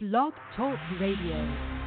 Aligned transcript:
Blog 0.00 0.32
Talk 0.56 0.78
Radio. 0.98 1.79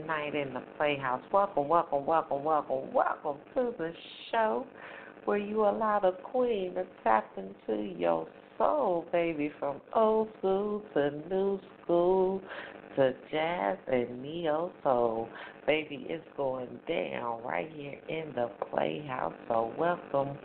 Tonight 0.00 0.34
in 0.34 0.54
the 0.54 0.62
Playhouse. 0.76 1.22
Welcome, 1.32 1.68
welcome, 1.68 2.06
welcome, 2.06 2.44
welcome, 2.44 2.92
welcome 2.92 3.36
to 3.54 3.74
the 3.78 3.92
show 4.30 4.66
where 5.24 5.38
you 5.38 5.62
allow 5.62 5.98
the 5.98 6.12
queen 6.22 6.74
to 6.74 6.84
tap 7.02 7.26
into 7.36 7.82
your 7.98 8.28
soul, 8.56 9.06
baby, 9.10 9.50
from 9.58 9.80
old 9.94 10.28
school 10.38 10.82
to 10.94 11.10
new 11.28 11.60
school 11.82 12.40
to 12.96 13.12
jazz 13.30 13.78
and 13.88 14.22
neo 14.22 14.70
soul. 14.84 15.28
Baby, 15.66 16.06
it's 16.08 16.24
going 16.36 16.68
down 16.88 17.42
right 17.42 17.70
here 17.74 17.98
in 18.08 18.32
the 18.34 18.50
Playhouse. 18.70 19.34
So 19.48 19.72
welcome, 19.76 20.38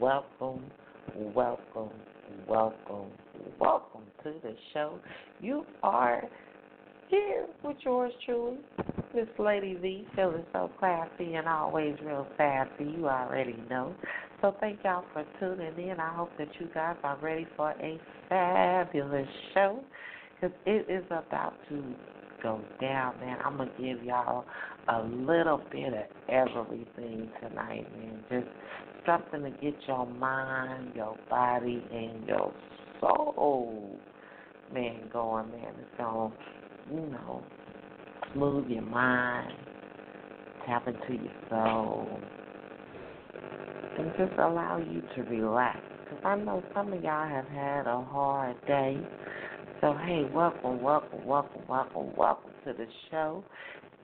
welcome, 0.00 0.64
welcome, 1.16 1.90
welcome, 2.48 3.10
welcome 3.60 4.02
to 4.24 4.34
the 4.42 4.54
show. 4.72 4.98
You 5.40 5.64
are 5.82 6.22
here 7.08 7.46
with 7.62 7.76
yours 7.84 8.12
truly, 8.24 8.58
Miss 9.14 9.26
Lady 9.38 9.74
V, 9.74 10.06
feeling 10.14 10.44
so 10.52 10.70
classy 10.78 11.34
and 11.34 11.48
always 11.48 11.96
real 12.04 12.26
sassy. 12.36 12.84
You 12.96 13.08
already 13.08 13.56
know. 13.70 13.94
So 14.40 14.54
thank 14.60 14.80
y'all 14.84 15.04
for 15.12 15.24
tuning 15.40 15.88
in. 15.88 15.98
I 15.98 16.14
hope 16.14 16.30
that 16.38 16.48
you 16.60 16.68
guys 16.74 16.96
are 17.02 17.18
ready 17.22 17.46
for 17.56 17.70
a 17.70 17.98
fabulous 18.28 19.28
show 19.54 19.80
because 20.34 20.56
it 20.66 20.90
is 20.90 21.04
about 21.06 21.54
to 21.68 21.82
go 22.42 22.60
down, 22.80 23.18
man. 23.20 23.38
I'm 23.44 23.56
gonna 23.56 23.70
give 23.78 24.02
y'all 24.04 24.44
a 24.88 25.02
little 25.02 25.62
bit 25.70 25.92
of 25.94 26.04
everything 26.28 27.30
tonight, 27.40 27.86
man. 27.98 28.22
Just 28.30 28.46
something 29.06 29.42
to 29.42 29.50
get 29.50 29.74
your 29.86 30.06
mind, 30.06 30.92
your 30.94 31.16
body, 31.30 31.82
and 31.92 32.26
your 32.26 32.52
soul, 33.00 33.98
man, 34.72 35.08
going, 35.12 35.50
man. 35.50 35.72
It's 35.78 35.98
gonna, 35.98 36.32
you 36.90 37.00
know, 37.00 37.42
smooth 38.32 38.68
your 38.68 38.82
mind, 38.82 39.52
tap 40.66 40.86
into 40.86 41.22
your 41.22 41.32
soul, 41.48 42.20
and 43.98 44.12
just 44.18 44.38
allow 44.38 44.78
you 44.78 45.02
to 45.14 45.22
relax. 45.30 45.78
Because 46.04 46.24
I 46.24 46.36
know 46.36 46.62
some 46.74 46.92
of 46.92 47.02
y'all 47.02 47.28
have 47.28 47.48
had 47.48 47.86
a 47.86 48.02
hard 48.02 48.56
day. 48.66 48.98
So, 49.80 49.94
hey, 50.04 50.24
welcome, 50.32 50.80
welcome, 50.80 51.26
welcome, 51.26 51.62
welcome, 51.68 52.12
welcome 52.16 52.50
to 52.64 52.72
the 52.72 52.86
show. 53.10 53.44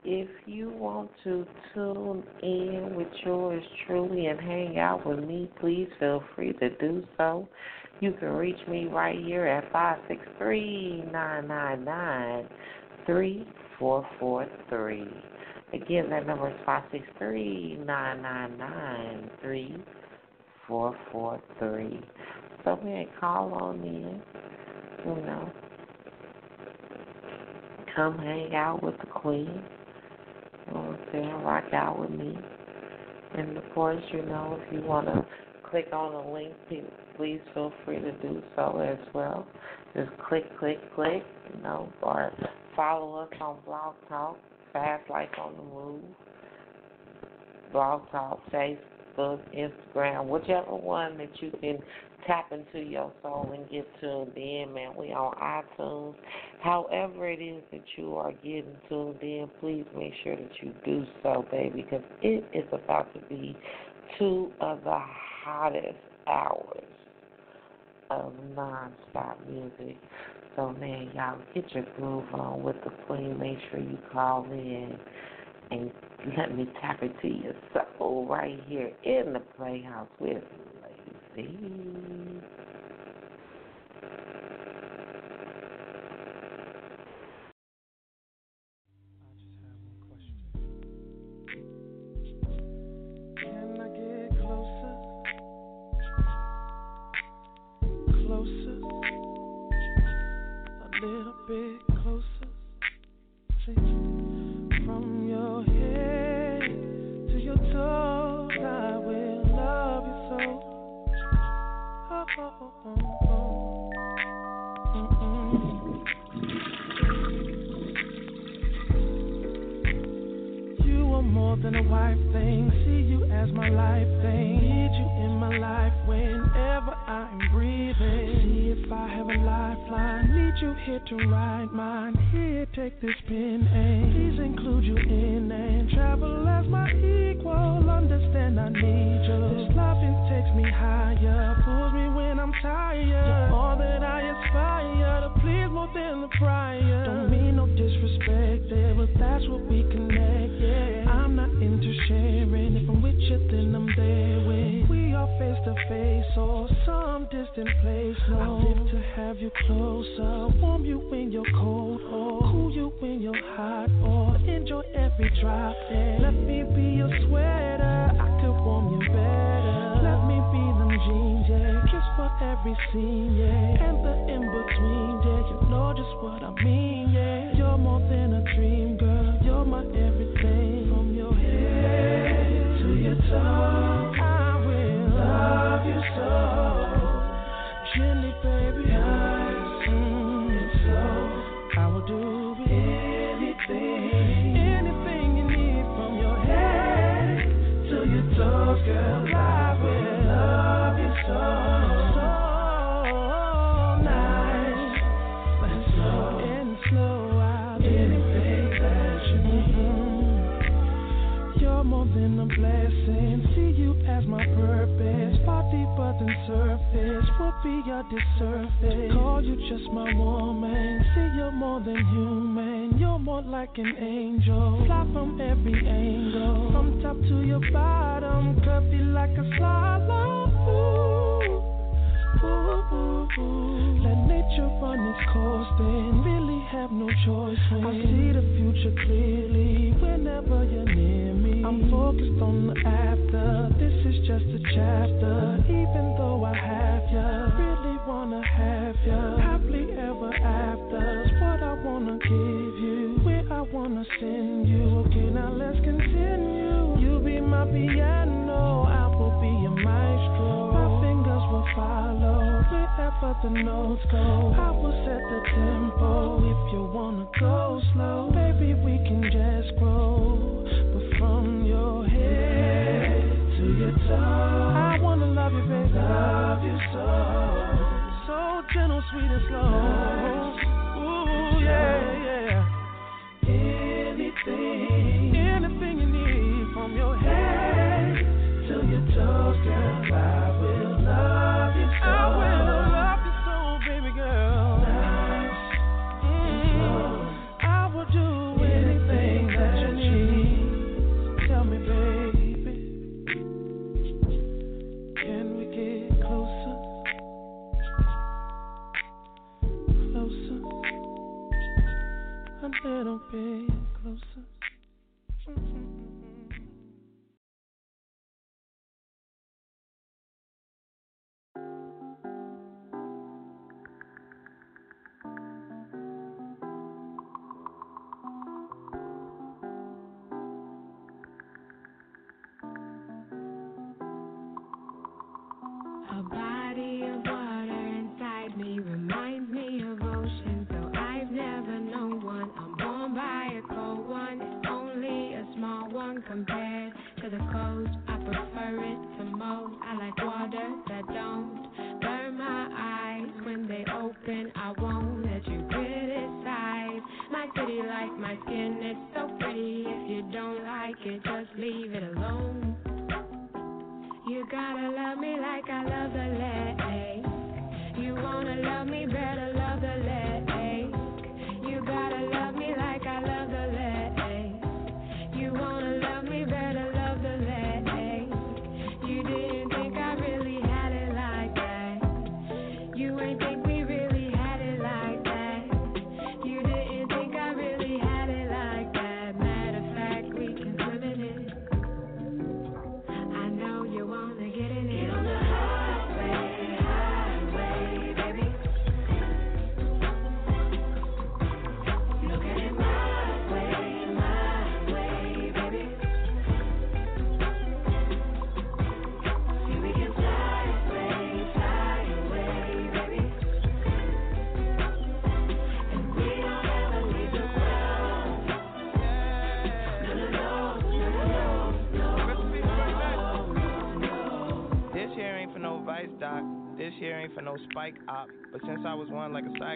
If 0.05 0.29
you 0.47 0.71
want 0.71 1.11
to 1.23 1.47
tune 1.73 2.25
in 2.43 2.95
with 2.97 3.07
yours 3.25 3.63
truly 3.87 4.27
and 4.27 4.41
hang 4.41 4.79
out 4.79 5.07
with 5.07 5.21
me, 5.21 5.49
please 5.61 5.89
feel 6.01 6.25
free 6.35 6.53
to 6.55 6.71
do 6.79 7.05
so. 7.17 7.49
You 8.03 8.11
can 8.19 8.31
reach 8.31 8.59
me 8.67 8.87
right 8.87 9.17
here 9.17 9.47
at 9.47 9.71
five 9.71 9.97
six 10.09 10.21
three 10.37 11.05
nine 11.13 11.47
nine 11.47 11.85
nine 11.85 12.49
three 13.07 13.47
four 13.79 14.05
four 14.19 14.49
three. 14.69 15.07
Again, 15.73 16.11
that 16.11 16.27
number 16.27 16.51
is 16.51 16.57
five 16.67 16.83
six 16.91 17.05
three 17.17 17.79
nine 17.87 18.21
nine 18.21 18.59
nine 18.59 19.31
three 19.41 19.77
four 20.67 20.99
four 21.13 21.41
three. 21.61 22.01
So 22.65 22.75
man, 22.83 23.07
call 23.21 23.53
on 23.55 23.77
in. 23.85 24.21
You 25.07 25.23
know, 25.25 25.53
come 27.95 28.19
hang 28.19 28.53
out 28.53 28.83
with 28.83 28.99
the 28.99 29.07
queen. 29.07 29.63
You 30.67 30.75
know 30.75 30.81
what 30.81 30.99
I'm 30.99 31.07
saying? 31.13 31.43
Rock 31.45 31.73
out 31.73 32.01
with 32.01 32.11
me. 32.11 32.37
And 33.39 33.57
of 33.57 33.63
course, 33.73 34.03
you 34.13 34.23
know, 34.23 34.59
if 34.61 34.73
you 34.73 34.83
want 34.83 35.07
to 35.07 35.25
click 35.71 35.87
on 35.93 36.13
the 36.13 36.33
link, 36.33 36.53
please 37.17 37.41
feel 37.55 37.73
free 37.85 38.01
to 38.01 38.13
do 38.13 38.43
so 38.57 38.79
as 38.79 38.99
well. 39.15 39.47
Just 39.95 40.11
click, 40.29 40.45
click, 40.59 40.79
click, 40.95 41.23
you 41.55 41.63
know, 41.63 41.93
or 42.03 42.33
follow 42.75 43.17
us 43.17 43.29
on 43.41 43.59
Blog 43.65 43.95
Talk, 44.09 44.39
Fast 44.73 45.09
Life 45.11 45.29
on 45.39 45.55
the 45.57 45.63
Move, 45.63 46.03
Blog 47.73 48.11
Talk, 48.11 48.41
Facebook, 48.51 49.41
Instagram, 49.55 50.27
whichever 50.27 50.75
one 50.75 51.19
that 51.19 51.31
you 51.41 51.53
can 51.61 51.79
tap 52.27 52.53
into 52.53 52.87
your 52.89 53.13
soul 53.23 53.53
and 53.55 53.69
get 53.69 53.87
tuned 54.01 54.37
in, 54.37 54.73
man. 54.73 54.93
We 54.97 55.13
on 55.13 55.35
iTunes. 55.37 56.15
However 56.63 57.29
it 57.29 57.43
is 57.43 57.63
that 57.73 57.83
you 57.97 58.15
are 58.15 58.33
getting 58.33 58.77
tuned 58.89 59.21
in, 59.21 59.51
please 59.61 59.85
make 59.97 60.13
sure 60.23 60.37
that 60.37 60.51
you 60.63 60.73
do 60.85 61.05
so, 61.23 61.45
baby, 61.51 61.83
because 61.83 62.05
it 62.23 62.45
is 62.55 62.65
about 62.73 63.13
to 63.15 63.21
be 63.29 63.57
two 64.19 64.53
of 64.61 64.83
the 64.85 64.99
hottest 65.45 65.99
hours 66.29 66.85
of 68.21 68.33
nonstop 68.55 69.37
music. 69.49 69.97
So 70.57 70.73
man, 70.73 71.11
y'all 71.15 71.39
get 71.55 71.73
your 71.75 71.85
groove 71.97 72.33
on 72.35 72.63
with 72.63 72.77
the 72.85 72.91
queen. 73.07 73.39
Make 73.39 73.59
sure 73.71 73.81
you 73.81 73.99
call 74.13 74.45
in 74.51 74.99
and 75.71 75.91
let 76.37 76.57
me 76.57 76.69
tap 76.81 77.03
into 77.03 77.29
your 77.29 77.55
soul 77.99 78.27
right 78.29 78.59
here 78.67 78.93
in 79.05 79.33
the 79.33 79.41
playhouse 79.57 80.09
with 80.21 80.43
Lady 81.37 81.63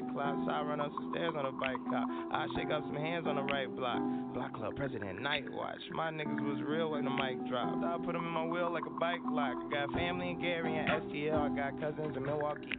nightclub. 0.00 0.36
So 0.44 0.50
I 0.52 0.62
run 0.62 0.80
up 0.80 0.92
some 0.94 1.10
stairs 1.12 1.34
on 1.36 1.46
a 1.46 1.52
bike 1.52 1.80
cop. 1.90 2.08
I 2.32 2.46
shake 2.56 2.70
up 2.70 2.82
some 2.86 2.96
hands 2.96 3.26
on 3.26 3.36
the 3.36 3.42
right 3.42 3.74
block. 3.74 4.00
Block 4.34 4.54
club 4.54 4.76
president, 4.76 5.22
night 5.22 5.44
watch. 5.50 5.80
My 5.92 6.10
niggas 6.10 6.40
was 6.40 6.62
real 6.66 6.90
when 6.90 7.04
the 7.04 7.10
mic 7.10 7.48
dropped. 7.48 7.84
I 7.84 7.96
put 8.04 8.12
them 8.12 8.26
in 8.26 8.32
my 8.32 8.44
wheel 8.44 8.72
like 8.72 8.84
a 8.86 8.98
bike 9.00 9.24
lock. 9.30 9.56
I 9.56 9.86
got 9.86 9.92
family 9.92 10.30
in 10.30 10.40
Gary 10.40 10.76
and 10.76 10.88
STL. 10.88 11.52
I 11.52 11.56
got 11.56 11.80
cousins 11.80 12.16
in 12.16 12.22
Milwaukee. 12.24 12.76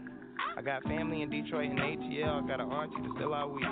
I 0.56 0.62
got 0.62 0.84
family 0.84 1.22
in 1.22 1.30
Detroit 1.30 1.70
and 1.70 1.80
ATL. 1.80 2.44
I 2.44 2.48
got 2.48 2.62
an 2.62 2.70
auntie 2.70 3.02
that's 3.02 3.16
still 3.16 3.34
out 3.34 3.54
weak. 3.54 3.66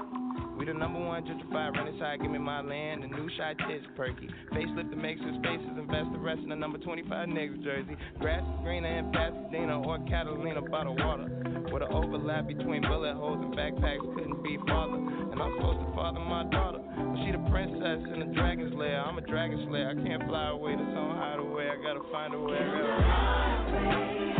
We 0.58 0.66
the 0.66 0.74
number 0.74 1.00
one 1.00 1.24
gentrified 1.24 1.74
run 1.76 1.88
inside, 1.88 2.22
give 2.22 2.32
me 2.32 2.40
my 2.40 2.62
land. 2.62 3.04
The 3.04 3.08
new 3.08 3.30
shy 3.38 3.54
tits 3.68 3.86
perky. 3.98 4.30
Facelift 4.54 4.90
to 4.90 4.96
make 4.96 5.18
some 5.18 5.42
spaces, 5.44 5.78
invest 5.78 6.12
the 6.14 6.20
rest 6.20 6.40
in 6.40 6.50
the 6.50 6.56
number 6.56 6.78
25 6.78 7.28
niggas 7.28 7.64
jersey. 7.64 7.98
Grass 8.20 8.42
is 8.42 8.64
greener 8.64 8.88
in 8.88 9.12
Pasadena 9.12 9.82
or 9.82 10.00
Catalina 10.08 10.62
bottle 10.62 10.96
water. 10.96 11.28
With 11.72 11.84
an 11.84 11.92
overlap 11.92 12.48
between 12.48 12.82
bullet 12.84 13.16
holes 13.16 13.40
and 13.44 13.54
backpacks, 13.54 14.00
couldn't 14.16 14.44
be 14.44 14.58
father. 14.68 14.96
And 14.96 15.42
I'm 15.42 15.54
supposed 15.58 15.80
to 15.80 15.94
father 15.94 16.20
my 16.20 16.44
daughter. 16.50 16.80
But 16.80 17.18
she 17.26 17.32
the 17.32 17.44
princess 17.52 18.00
in 18.14 18.20
the 18.20 18.32
dragon's 18.34 18.74
lair. 18.76 19.04
I'm 19.04 19.18
a 19.18 19.22
dragon 19.22 19.66
slayer. 19.68 19.90
I 19.92 20.08
can't 20.08 20.24
fly 20.24 20.50
away, 20.50 20.76
this 20.76 20.88
some 20.96 21.16
hideaway. 21.20 21.68
I 21.68 21.76
gotta 21.84 22.02
find 22.12 22.34
a 22.34 22.40
way. 22.40 22.58
I 22.58 23.82
gotta... 23.82 24.35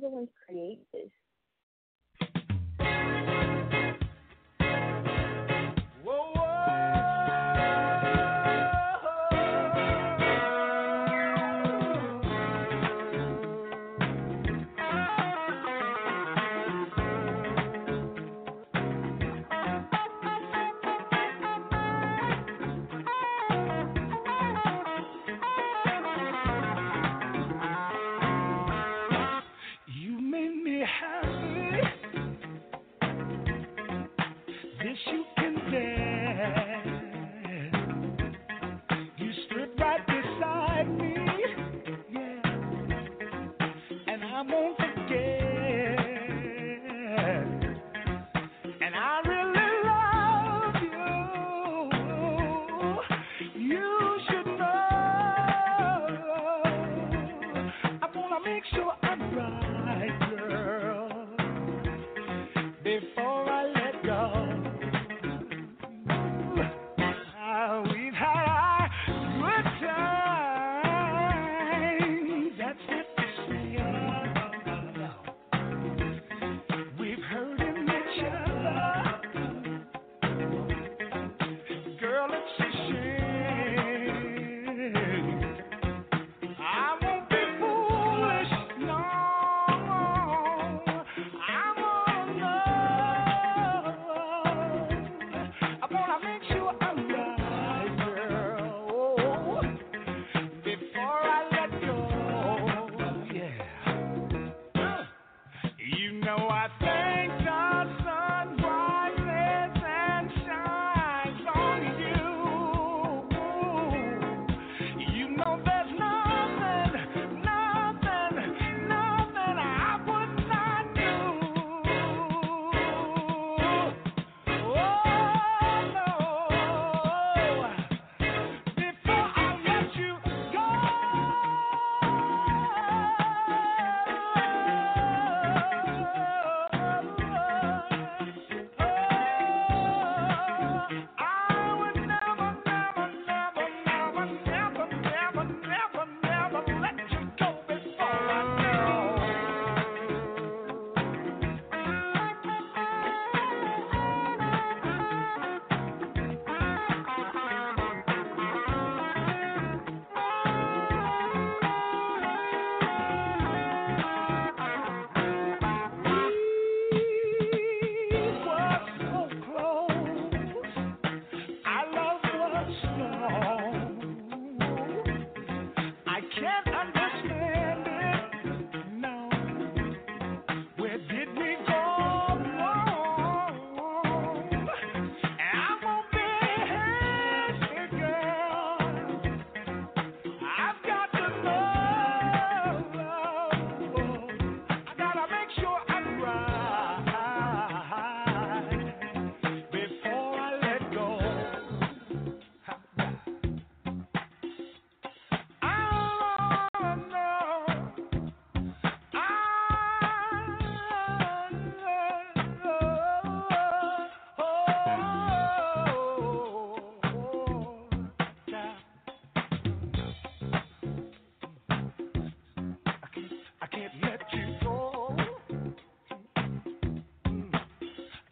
the 0.00 0.08
ones 0.08 0.30
create 0.46 0.80
this. 0.92 1.10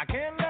I 0.07 0.13
can't 0.13 0.44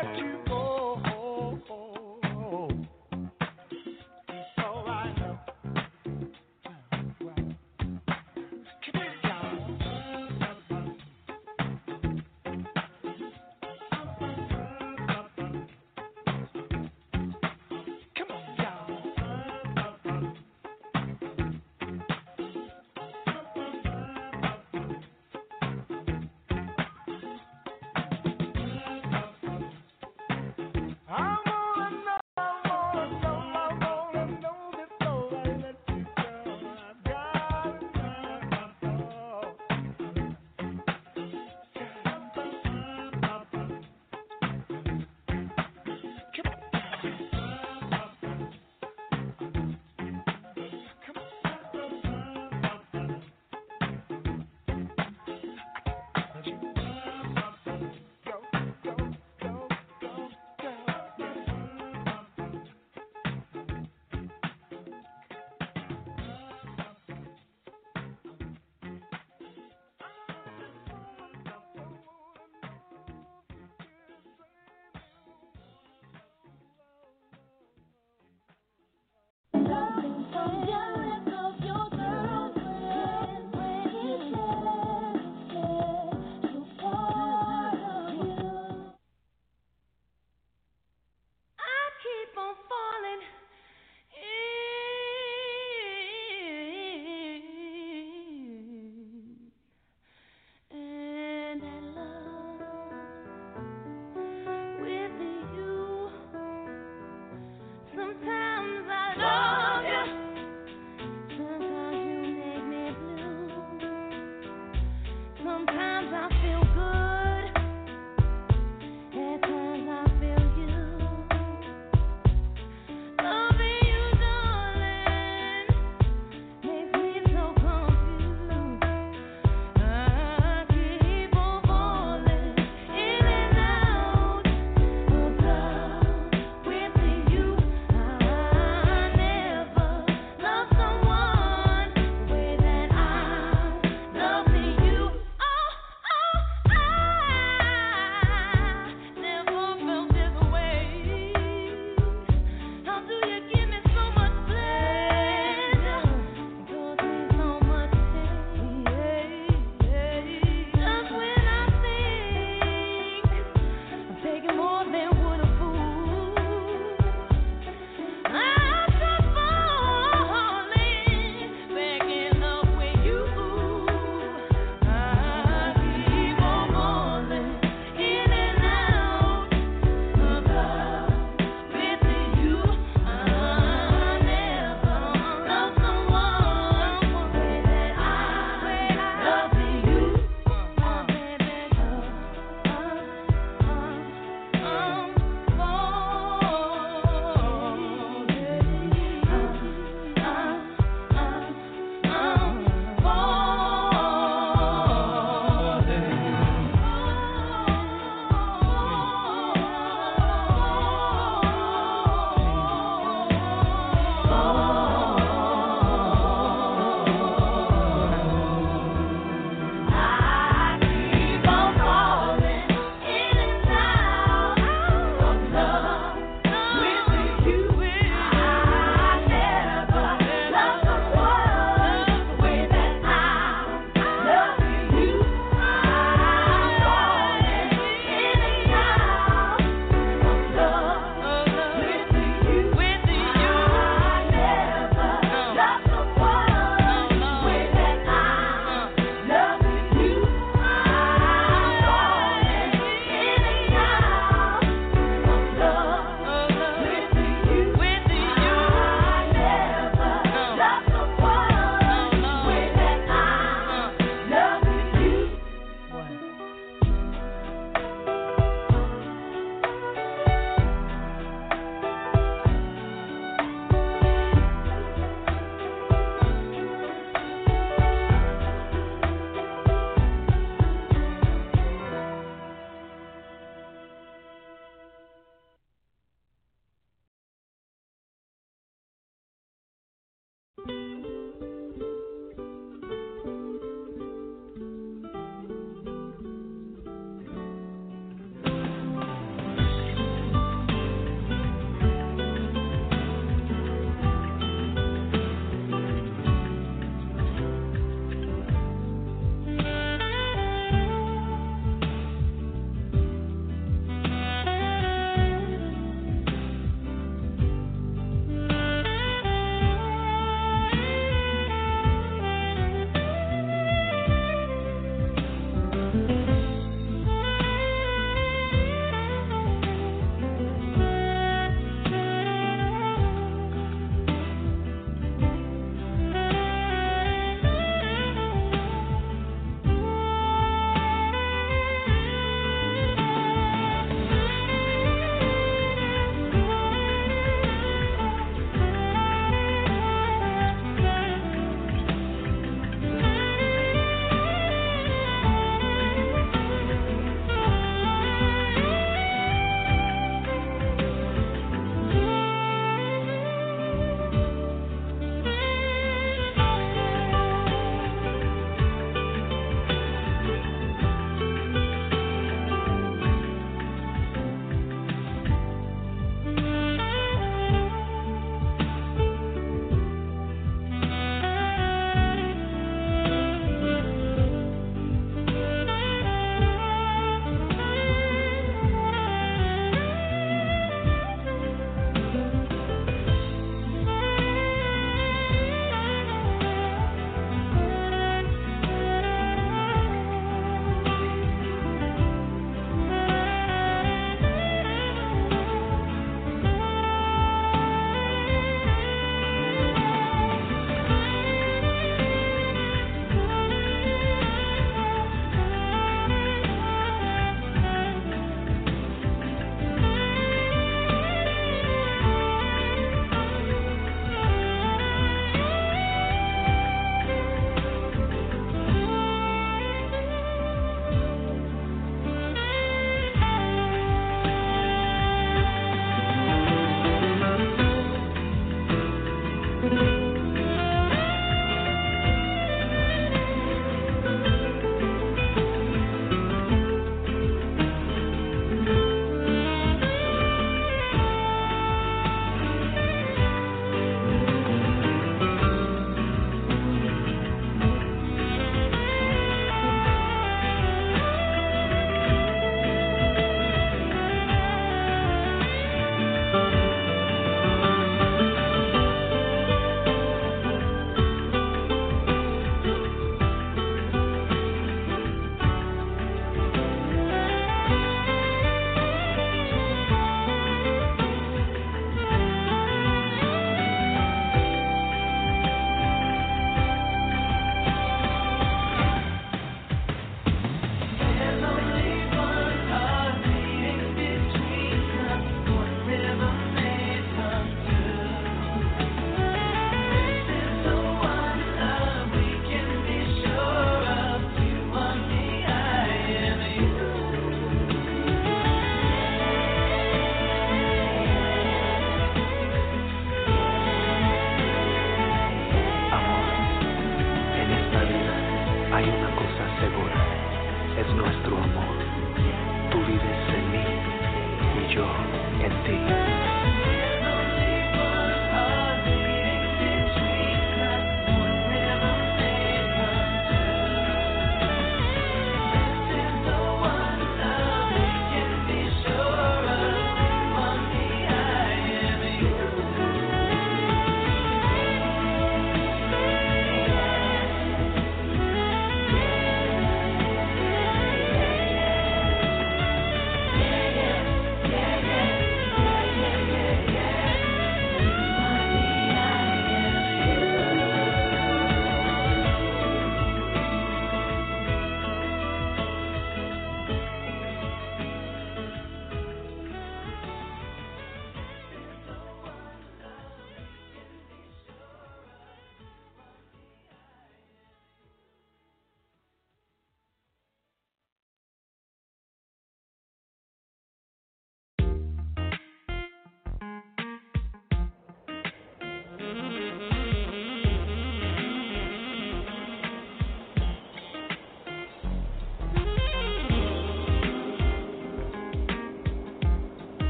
Don't 80.45 81.24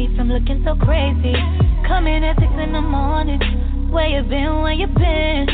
me 0.00 0.16
from 0.16 0.32
looking 0.32 0.64
so 0.64 0.72
crazy. 0.80 1.36
Coming 1.84 2.24
at 2.24 2.36
six 2.40 2.48
in 2.56 2.72
the 2.72 2.80
morning. 2.80 3.40
Where 3.92 4.08
you 4.08 4.22
been? 4.24 4.64
Where 4.64 4.72
you 4.72 4.86
been? 4.86 5.44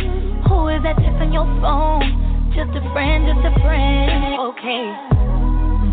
Who 0.47 0.71
is 0.71 0.83
that 0.87 0.95
texting 1.03 1.35
your 1.35 1.51
phone? 1.59 2.07
Just 2.55 2.71
a 2.79 2.83
friend, 2.95 3.27
just 3.27 3.43
a 3.43 3.53
friend. 3.67 4.39
Okay. 4.55 4.87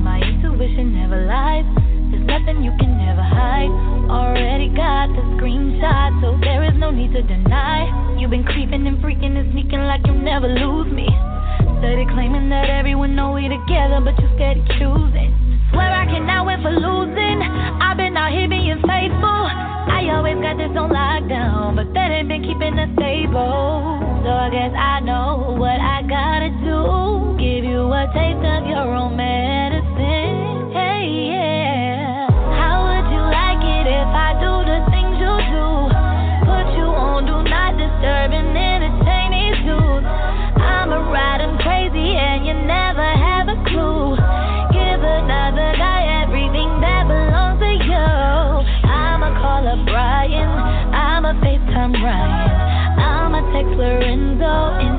My 0.06 0.22
intuition 0.22 0.94
never 0.94 1.26
lies. 1.26 1.66
There's 2.13 2.26
nothing 2.30 2.62
you 2.62 2.70
can 2.78 2.94
never 2.94 3.26
hide. 3.26 3.74
Already 4.06 4.70
got 4.70 5.10
the 5.18 5.24
screenshot, 5.34 6.22
so 6.22 6.38
there 6.46 6.62
is 6.63 6.78
no 6.78 6.92
need 6.92 7.12
to 7.13 7.24
deny. 7.24 7.89
You've 8.20 8.30
been 8.30 8.46
creeping 8.46 8.86
and 8.86 9.02
freaking 9.02 9.34
and 9.34 9.50
sneaking 9.54 9.82
like 9.82 10.06
you'll 10.06 10.22
never 10.22 10.48
lose 10.48 10.94
me. 10.94 11.10
Steady 11.82 12.06
claiming 12.13 12.50
that 12.54 12.70
everyone 12.70 13.16
know 13.16 13.34
we 13.34 13.50
together, 13.50 13.98
but 13.98 14.13
you 14.22 14.30
scared 14.36 14.62
of 14.62 14.68
choosing. 14.78 15.34
Swear 15.74 15.89
I 15.89 16.06
cannot 16.06 16.46
win 16.46 16.62
for 16.62 16.70
losing. 16.70 17.42
Out 18.23 18.31
here 18.31 18.47
being 18.47 18.79
faithful. 18.88 19.43
I 19.91 20.07
always 20.15 20.39
got 20.39 20.55
this 20.55 20.71
on 20.79 20.95
lockdown, 20.95 21.75
but 21.75 21.93
that 21.93 22.07
ain't 22.09 22.29
been 22.29 22.41
keeping 22.41 22.79
us 22.79 22.88
stable. 22.95 23.99
So 24.23 24.31
I 24.31 24.47
guess 24.47 24.71
I 24.71 25.01
know 25.01 25.59
what 25.59 25.75
I 25.75 26.07
gotta 26.07 26.47
do. 26.63 27.36
Give 27.36 27.67
you 27.67 27.83
a 27.91 28.07
taste 28.15 28.39
of 28.47 28.63
your 28.63 28.95
own 28.95 29.17
Lorenzo 53.84 54.80
and 54.80 54.96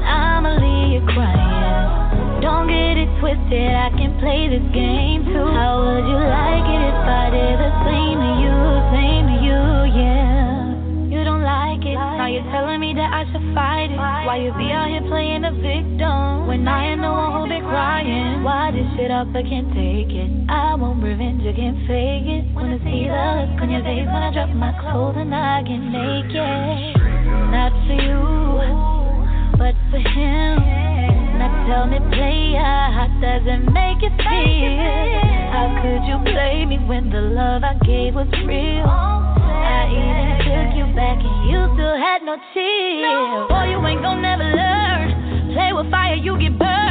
you 0.92 1.00
crying. 1.08 2.44
Don't 2.44 2.68
get 2.68 3.00
it 3.00 3.08
twisted, 3.16 3.72
I 3.72 3.88
can 3.96 4.12
play 4.20 4.52
this 4.52 4.66
game 4.76 5.24
too. 5.24 5.48
How 5.56 5.80
would 5.80 6.04
you 6.04 6.20
like 6.20 6.68
it 6.68 6.82
if 6.92 7.00
I 7.00 7.32
did 7.32 7.56
the 7.64 7.72
same 7.88 8.18
to 8.20 8.32
you, 8.44 8.56
same 8.92 9.24
to 9.32 9.36
you, 9.40 9.60
yeah? 9.96 10.76
You 11.08 11.24
don't 11.24 11.40
like 11.40 11.80
it, 11.80 11.96
now 11.96 12.28
you're 12.28 12.44
telling 12.52 12.76
me 12.78 12.92
that 12.92 13.08
I 13.08 13.24
should 13.32 13.46
fight 13.56 13.88
it. 13.88 13.96
Why 13.96 14.44
you 14.44 14.52
be 14.52 14.68
out 14.68 14.92
here 14.92 15.00
playing 15.08 15.48
the 15.48 15.56
victim 15.56 16.44
when 16.44 16.68
I 16.68 16.92
am 16.92 17.00
the 17.00 17.08
one 17.08 17.40
who 17.40 17.48
been 17.48 17.64
crying? 17.64 18.44
Why 18.44 18.68
this 18.68 18.84
shit 19.00 19.10
up, 19.10 19.32
I 19.32 19.40
can't 19.48 19.72
take 19.72 20.12
it. 20.12 20.28
I 20.52 20.76
want 20.76 21.00
revenge, 21.02 21.40
I 21.48 21.56
can't 21.56 21.80
fake 21.88 22.28
it. 22.28 22.44
Wanna 22.52 22.76
see 22.84 23.08
the 23.08 23.16
look 23.48 23.64
on 23.64 23.72
your 23.72 23.80
face 23.80 24.04
when 24.04 24.20
I 24.20 24.30
drop 24.30 24.52
my 24.52 24.76
clothes 24.76 25.16
and 25.16 25.32
I 25.34 25.64
get 25.64 25.80
naked. 25.80 26.93
Not 27.54 27.70
for 27.86 27.94
you, 27.94 28.18
but 29.56 29.78
for 29.90 30.02
him. 30.02 30.58
Now 31.38 31.54
tell 31.70 31.86
me, 31.86 32.02
player, 32.10 32.58
how 32.58 33.06
does 33.22 33.46
it 33.46 33.62
make 33.70 34.02
you 34.02 34.10
feel? 34.18 34.74
How 35.54 35.78
could 35.78 36.02
you 36.02 36.18
play 36.34 36.66
me 36.66 36.78
when 36.82 37.10
the 37.10 37.20
love 37.20 37.62
I 37.62 37.74
gave 37.86 38.14
was 38.14 38.26
real? 38.42 38.90
I 38.90 39.86
even 39.86 40.26
took 40.42 40.70
you 40.74 40.86
back 40.98 41.22
and 41.22 41.38
you 41.46 41.62
still 41.78 41.96
had 41.96 42.26
no 42.26 42.34
chill. 42.52 42.66
Oh, 43.06 43.46
Boy, 43.48 43.70
you 43.70 43.86
ain't 43.86 44.02
gon' 44.02 44.20
never 44.20 44.42
learn. 44.42 45.54
Play 45.54 45.72
with 45.72 45.90
fire, 45.92 46.16
you 46.16 46.36
get 46.36 46.58
burned. 46.58 46.83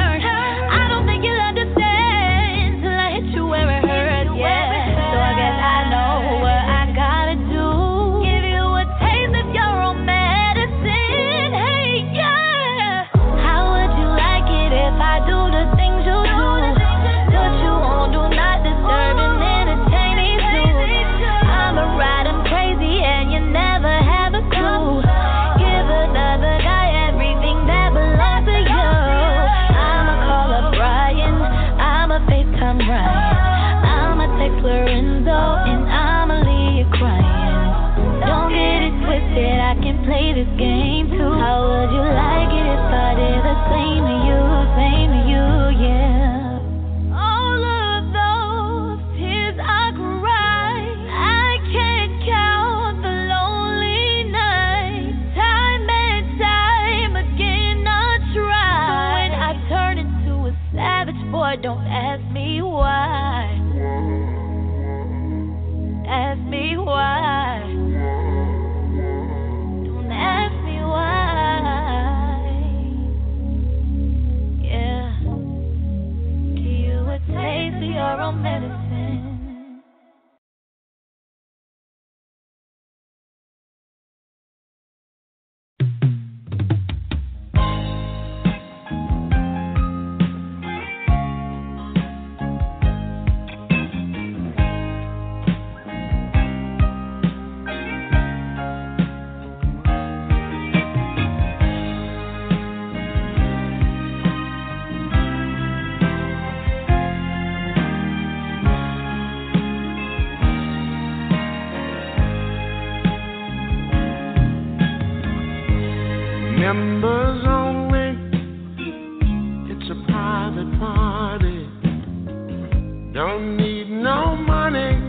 Don't 123.25 123.55
need 123.55 123.89
no 123.89 124.35
money 124.35 124.99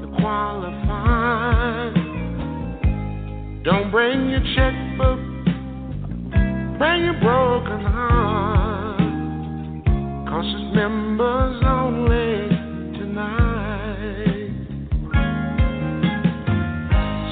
to 0.00 0.06
qualify. 0.20 1.90
Don't 3.64 3.90
bring 3.90 4.30
your 4.30 4.38
checkbook. 4.54 5.18
Bring 6.78 7.02
your 7.02 7.18
broken 7.20 7.80
heart. 7.80 9.00
Cause 10.28 10.44
it's 10.46 10.72
members 10.76 11.62
only 11.66 12.48
tonight. 12.96 14.52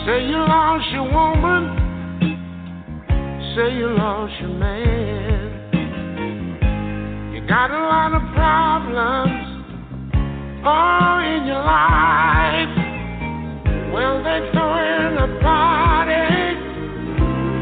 Say 0.07 0.27
you 0.27 0.39
lost 0.39 0.91
your 0.91 1.05
woman 1.05 1.89
say 3.55 3.75
you 3.75 3.89
lost 3.91 4.35
your 4.41 4.51
man. 4.51 5.08
Got 7.49 7.71
a 7.71 7.81
lot 7.81 8.13
of 8.13 8.21
problems 8.35 9.47
all 10.67 11.19
in 11.21 11.47
your 11.47 11.65
life. 11.65 12.77
Well, 13.91 14.23
they 14.23 14.41
throwing 14.53 15.17
a 15.17 15.29
party 15.41 16.29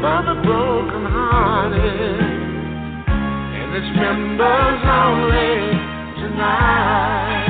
for 0.01 0.23
the 0.27 0.35
broken 0.43 1.05
hearted. 1.05 2.19
And 3.55 3.75
it's 3.77 3.91
members 3.95 4.83
only 4.91 5.55
tonight. 6.19 7.47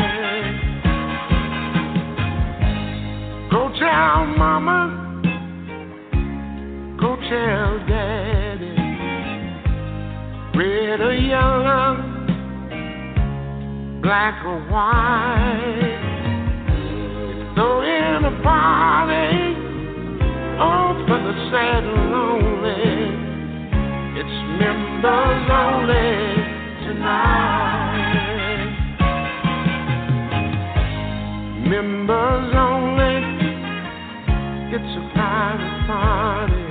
Go 3.50 3.62
tell 3.80 4.26
mama. 4.38 4.77
Black 14.08 14.40
or 14.46 14.60
white. 14.72 16.00
Throw 17.56 17.82
in 17.82 18.24
a 18.24 18.42
party, 18.42 19.54
oh, 20.64 20.96
for 21.06 21.20
the 21.28 21.34
sad 21.52 21.84
and 21.84 22.12
lonely. 22.14 22.88
It's 24.16 24.38
members 24.64 25.50
only 25.52 26.12
tonight. 26.88 28.72
Members 31.68 32.56
only. 32.56 33.16
It's 34.72 34.92
a 34.96 35.04
private 35.14 35.78
party. 35.86 36.68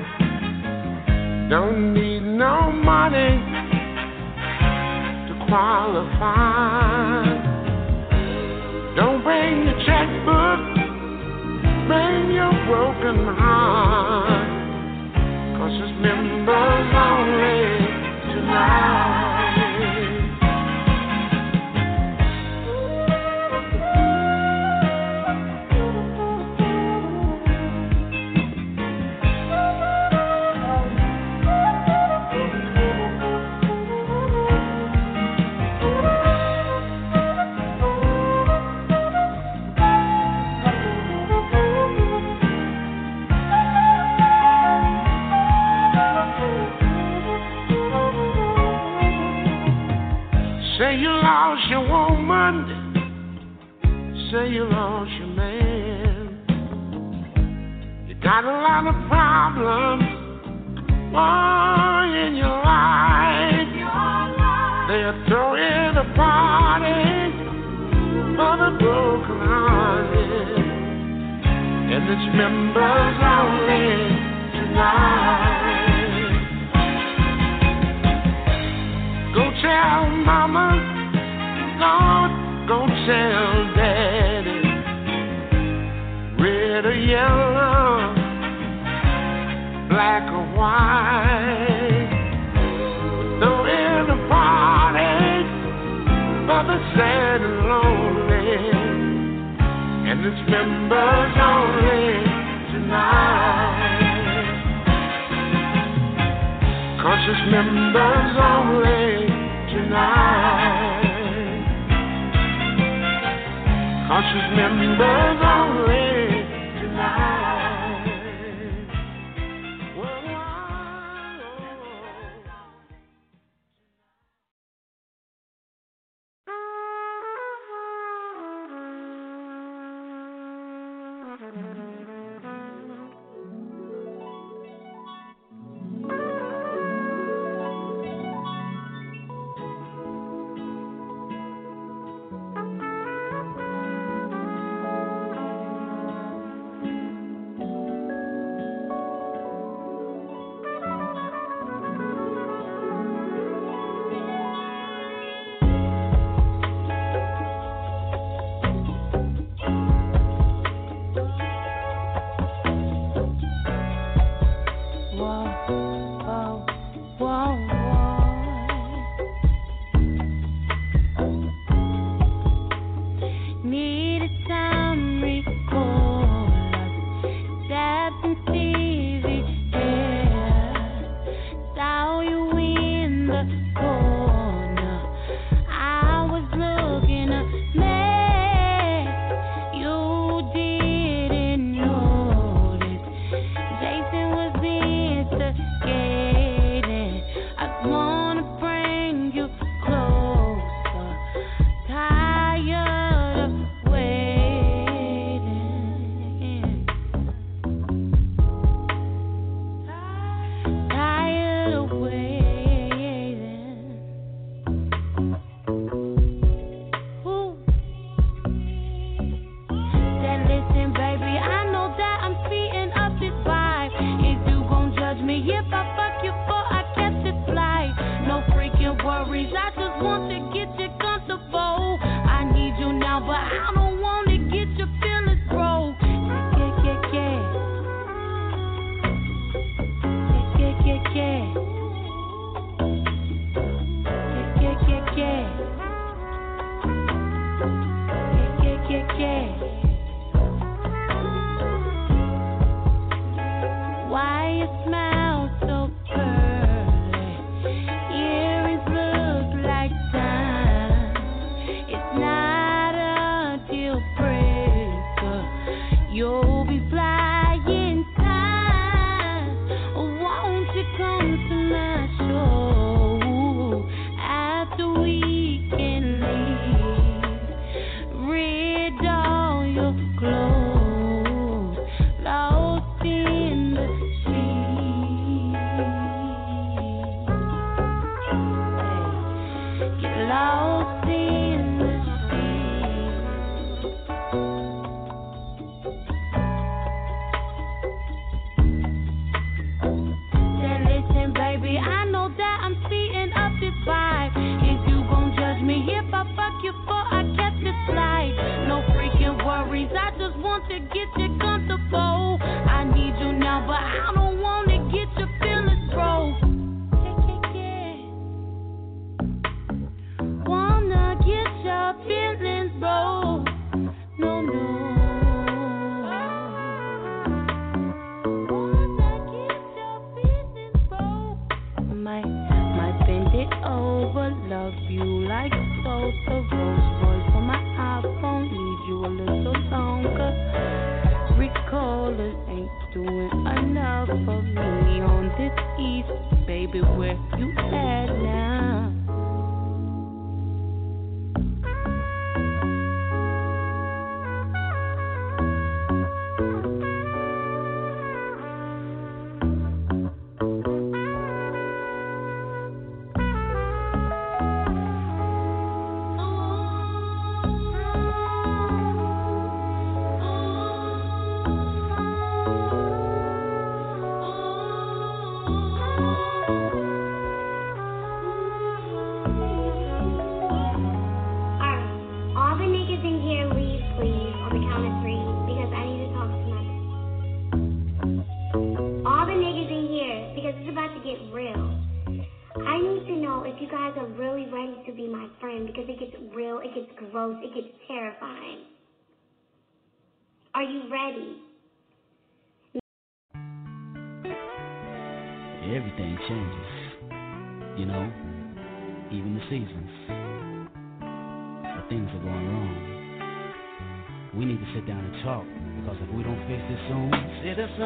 Don't 1.51 1.93
need 1.93 2.23
no 2.23 2.73
money 2.73 3.56
qualify. 5.49 7.25
Don't 8.97 9.23
bring 9.23 9.65
your 9.65 9.79
checkbook, 9.85 10.61
bring 11.87 12.31
your 12.33 12.53
broken 12.67 13.35
heart. 13.37 14.47
Cause 15.59 15.73
it's 15.75 16.01
members 16.01 16.95
only 16.95 17.67
tonight. 18.33 19.26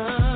See 0.00 0.29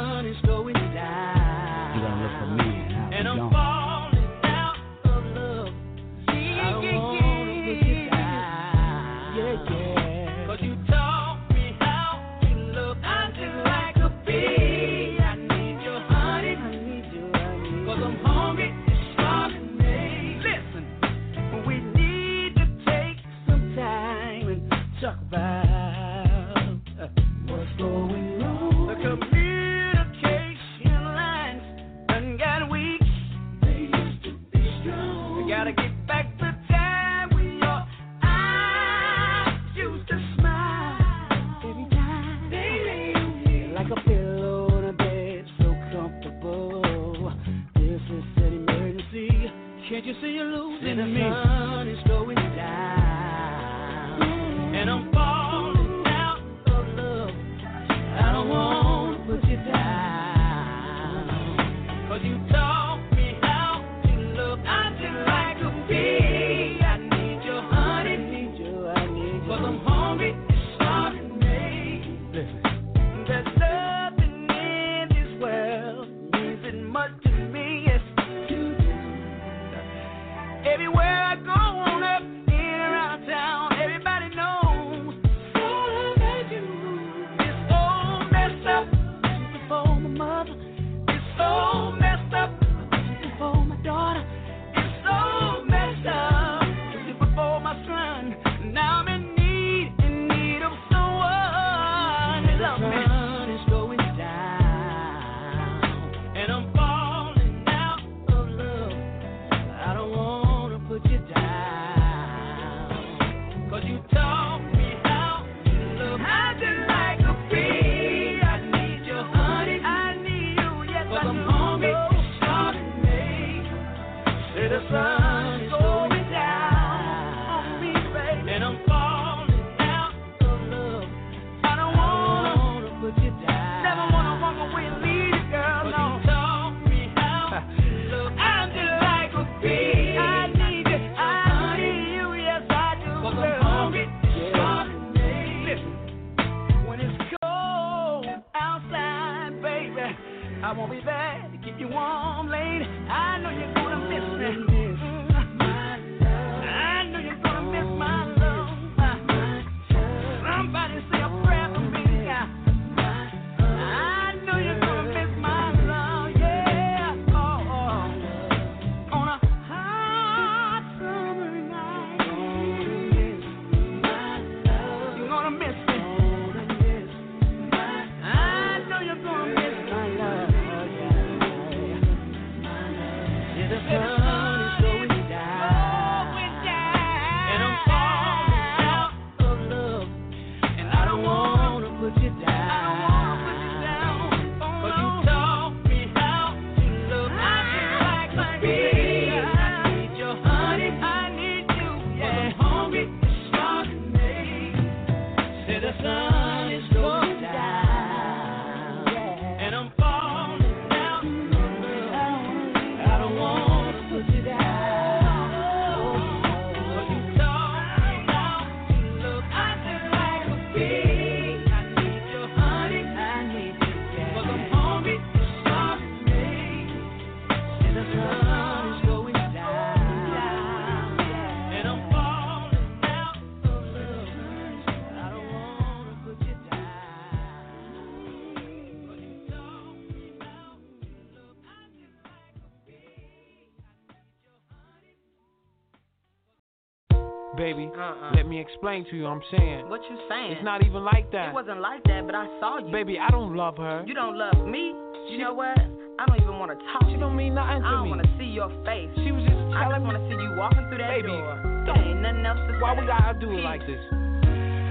explain 248.64 249.04
to 249.10 249.16
you. 249.16 249.26
I'm 249.26 249.42
saying. 249.50 249.88
What 249.88 250.00
you 250.10 250.16
saying? 250.28 250.52
It's 250.52 250.64
not 250.64 250.84
even 250.84 251.04
like 251.04 251.30
that. 251.32 251.48
It 251.48 251.54
wasn't 251.54 251.80
like 251.80 252.02
that, 252.04 252.24
but 252.26 252.34
I 252.34 252.46
saw 252.60 252.78
you. 252.78 252.90
Baby, 252.92 253.18
I 253.18 253.28
don't 253.30 253.54
love 253.56 253.76
her. 253.76 254.04
You 254.06 254.14
don't 254.14 254.36
love 254.36 254.66
me. 254.66 254.92
You 255.30 255.38
know 255.38 255.52
what? 255.54 255.76
I 256.18 256.26
don't 256.26 256.40
even 256.40 256.58
want 256.58 256.70
to 256.72 256.78
talk. 256.92 257.10
She 257.10 257.16
don't 257.16 257.36
mean 257.36 257.54
nothing 257.54 257.82
to 257.82 257.82
me. 257.82 257.86
I 257.86 257.90
don't 257.98 258.08
want 258.10 258.22
to 258.22 258.30
see 258.38 258.44
your 258.48 258.68
face. 258.84 259.10
She 259.24 259.32
was 259.32 259.42
just 259.42 259.56
telling 259.72 259.74
I 259.74 259.88
just 259.90 260.00
me. 260.00 260.06
want 260.08 260.16
to 260.18 260.24
see 260.30 260.38
you 260.40 260.50
walking 260.56 260.84
through 260.88 260.98
that 260.98 261.10
Baby, 261.10 261.28
door. 261.28 261.60
don't- 261.86 261.96
There 261.96 262.08
ain't 262.08 262.20
nothing 262.22 262.46
else 262.46 262.60
to 262.68 262.72
Why 262.80 262.94
say. 262.94 263.00
we 263.00 263.06
gotta 263.06 263.34
do 263.40 263.48
it 263.58 263.64
like 263.64 263.82
this? 263.86 264.00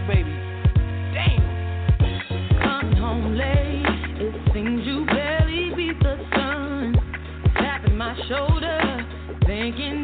Baby. 0.10 0.36
Damn. 1.16 1.42
Coming 2.62 2.98
home 2.98 3.36
late, 3.36 3.86
it 4.20 4.36
seems 4.54 4.86
you 4.86 5.06
barely 5.06 5.72
beat 5.76 6.00
the 6.04 6.16
sun. 6.36 6.94
Tapping 7.56 7.98
my 7.98 8.14
shoulder, 8.28 9.06
thinking 9.46 10.04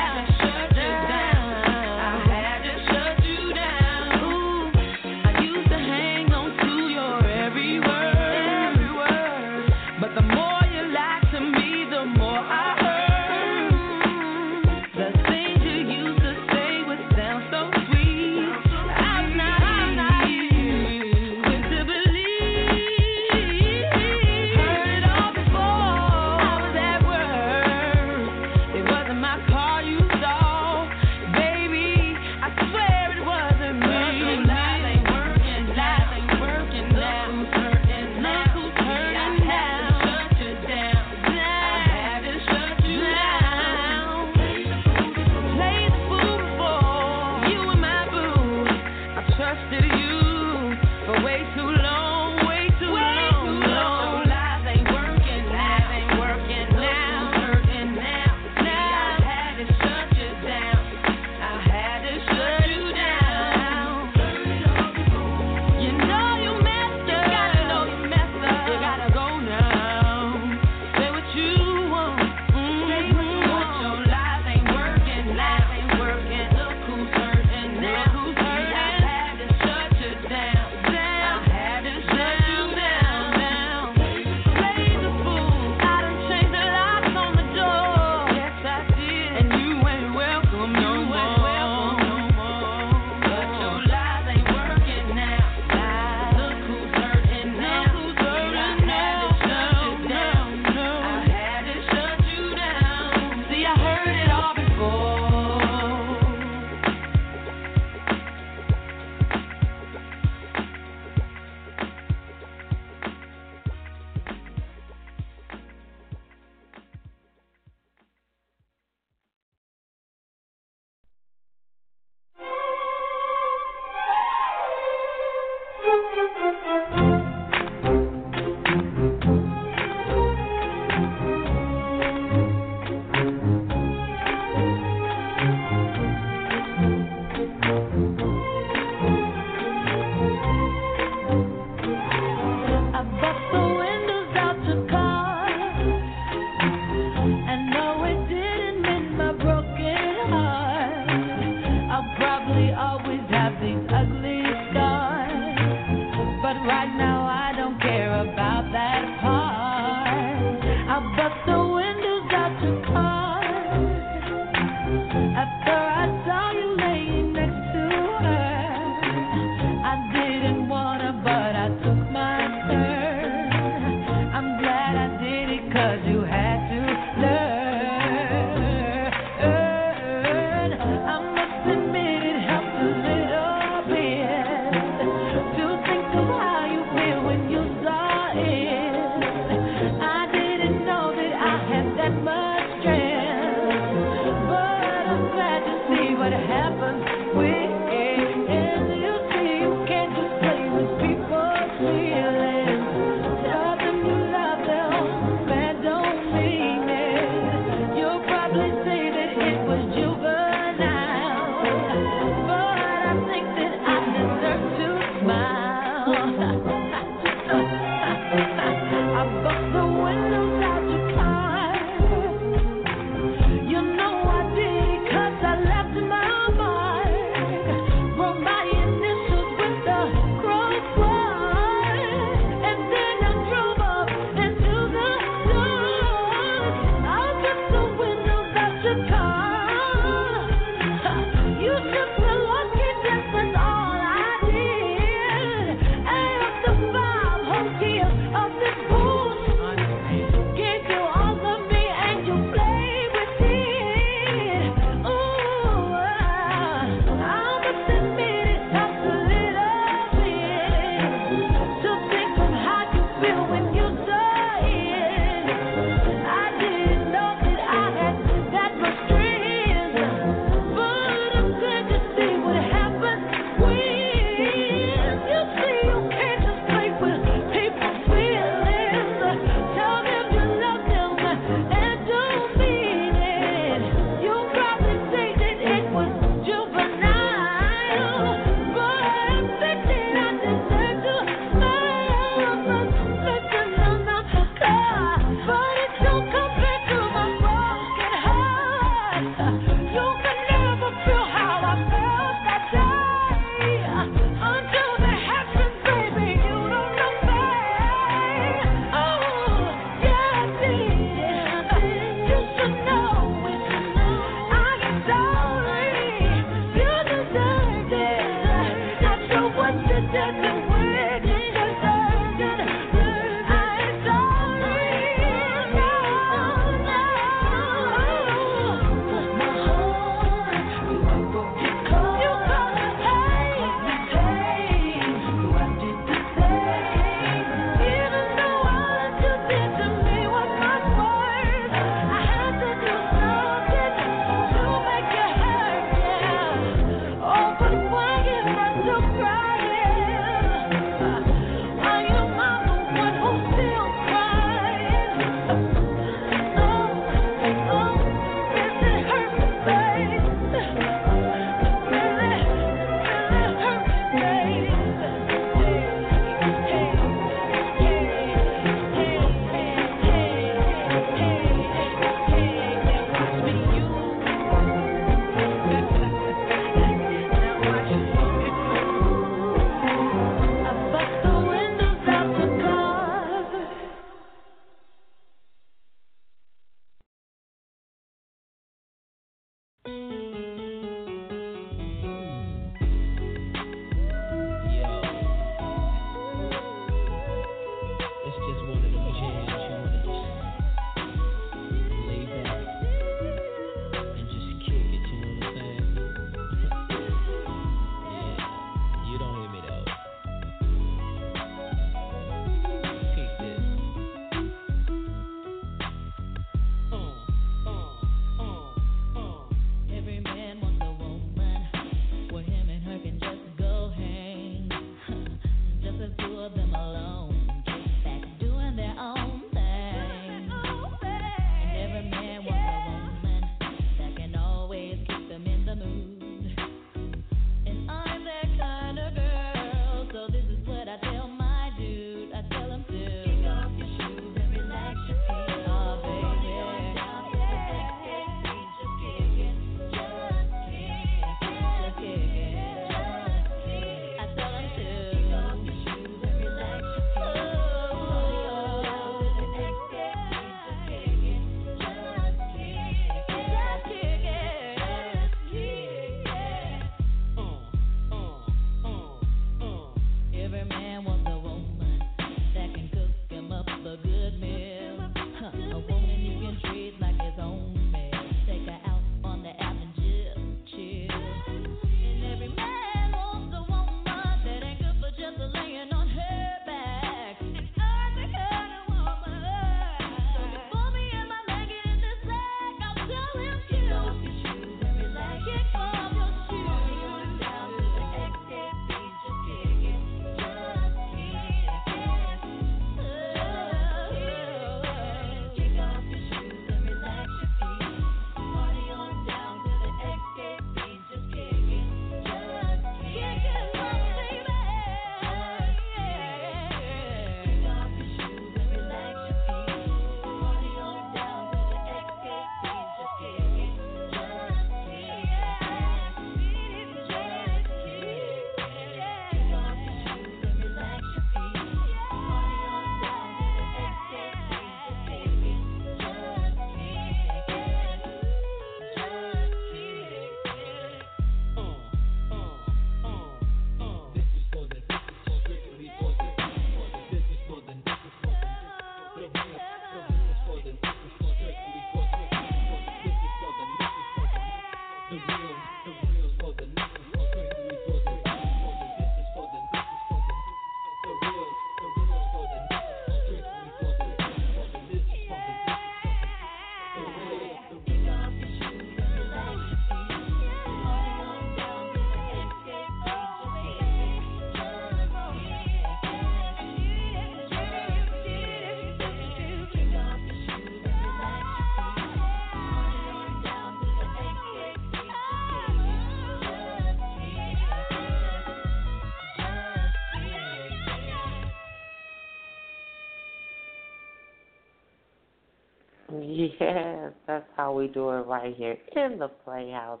Yes, 596.36 597.12
that's 597.26 597.46
how 597.56 597.72
we 597.72 597.88
do 597.88 598.10
it 598.10 598.26
right 598.26 598.54
here 598.54 598.76
in 598.94 599.18
the 599.18 599.28
Playhouse 599.28 600.00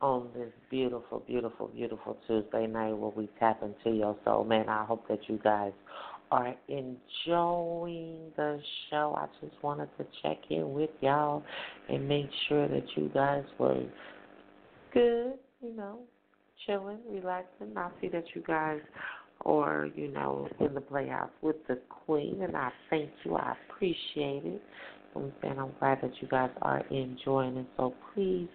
on 0.00 0.28
this 0.34 0.50
beautiful, 0.70 1.22
beautiful, 1.26 1.68
beautiful 1.68 2.16
Tuesday 2.26 2.66
night 2.66 2.94
where 2.94 3.10
we 3.10 3.28
tap 3.38 3.62
into 3.62 3.94
your 3.94 4.16
soul. 4.24 4.44
Man, 4.44 4.70
I 4.70 4.86
hope 4.86 5.06
that 5.08 5.18
you 5.28 5.38
guys 5.44 5.72
are 6.30 6.54
enjoying 6.68 8.32
the 8.34 8.58
show. 8.88 9.14
I 9.18 9.26
just 9.44 9.62
wanted 9.62 9.90
to 9.98 10.06
check 10.22 10.38
in 10.48 10.72
with 10.72 10.88
y'all 11.02 11.42
and 11.90 12.08
make 12.08 12.30
sure 12.48 12.66
that 12.66 12.84
you 12.96 13.10
guys 13.12 13.44
were 13.58 13.82
good, 14.94 15.34
you 15.60 15.76
know, 15.76 15.98
chilling, 16.64 17.00
relaxing. 17.10 17.76
I 17.76 17.90
see 18.00 18.08
that 18.08 18.24
you 18.34 18.42
guys 18.46 18.80
are, 19.44 19.88
you 19.94 20.08
know, 20.08 20.48
in 20.60 20.72
the 20.72 20.80
Playhouse 20.80 21.30
with 21.42 21.56
the 21.68 21.78
Queen, 22.06 22.40
and 22.42 22.56
I 22.56 22.70
thank 22.88 23.10
you. 23.24 23.36
I 23.36 23.54
appreciate 23.68 24.46
it. 24.46 24.62
I'm 25.16 25.32
I'm 25.42 25.70
glad 25.78 25.98
that 26.02 26.12
you 26.20 26.28
guys 26.28 26.50
are 26.62 26.80
enjoying 26.90 27.56
it. 27.58 27.66
So 27.76 27.94
please 28.14 28.48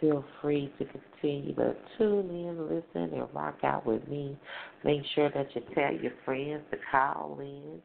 feel 0.00 0.24
free 0.40 0.72
to 0.78 0.84
continue 0.84 1.54
to 1.54 1.74
tune 1.96 2.28
in, 2.28 2.62
listen, 2.62 3.18
and 3.18 3.28
rock 3.34 3.58
out 3.62 3.86
with 3.86 4.06
me. 4.08 4.36
Make 4.84 5.02
sure 5.14 5.30
that 5.30 5.46
you 5.54 5.62
tell 5.74 5.94
your 5.94 6.12
friends 6.24 6.62
to 6.70 6.76
call 6.90 7.38
in 7.40 7.80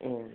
and 0.00 0.30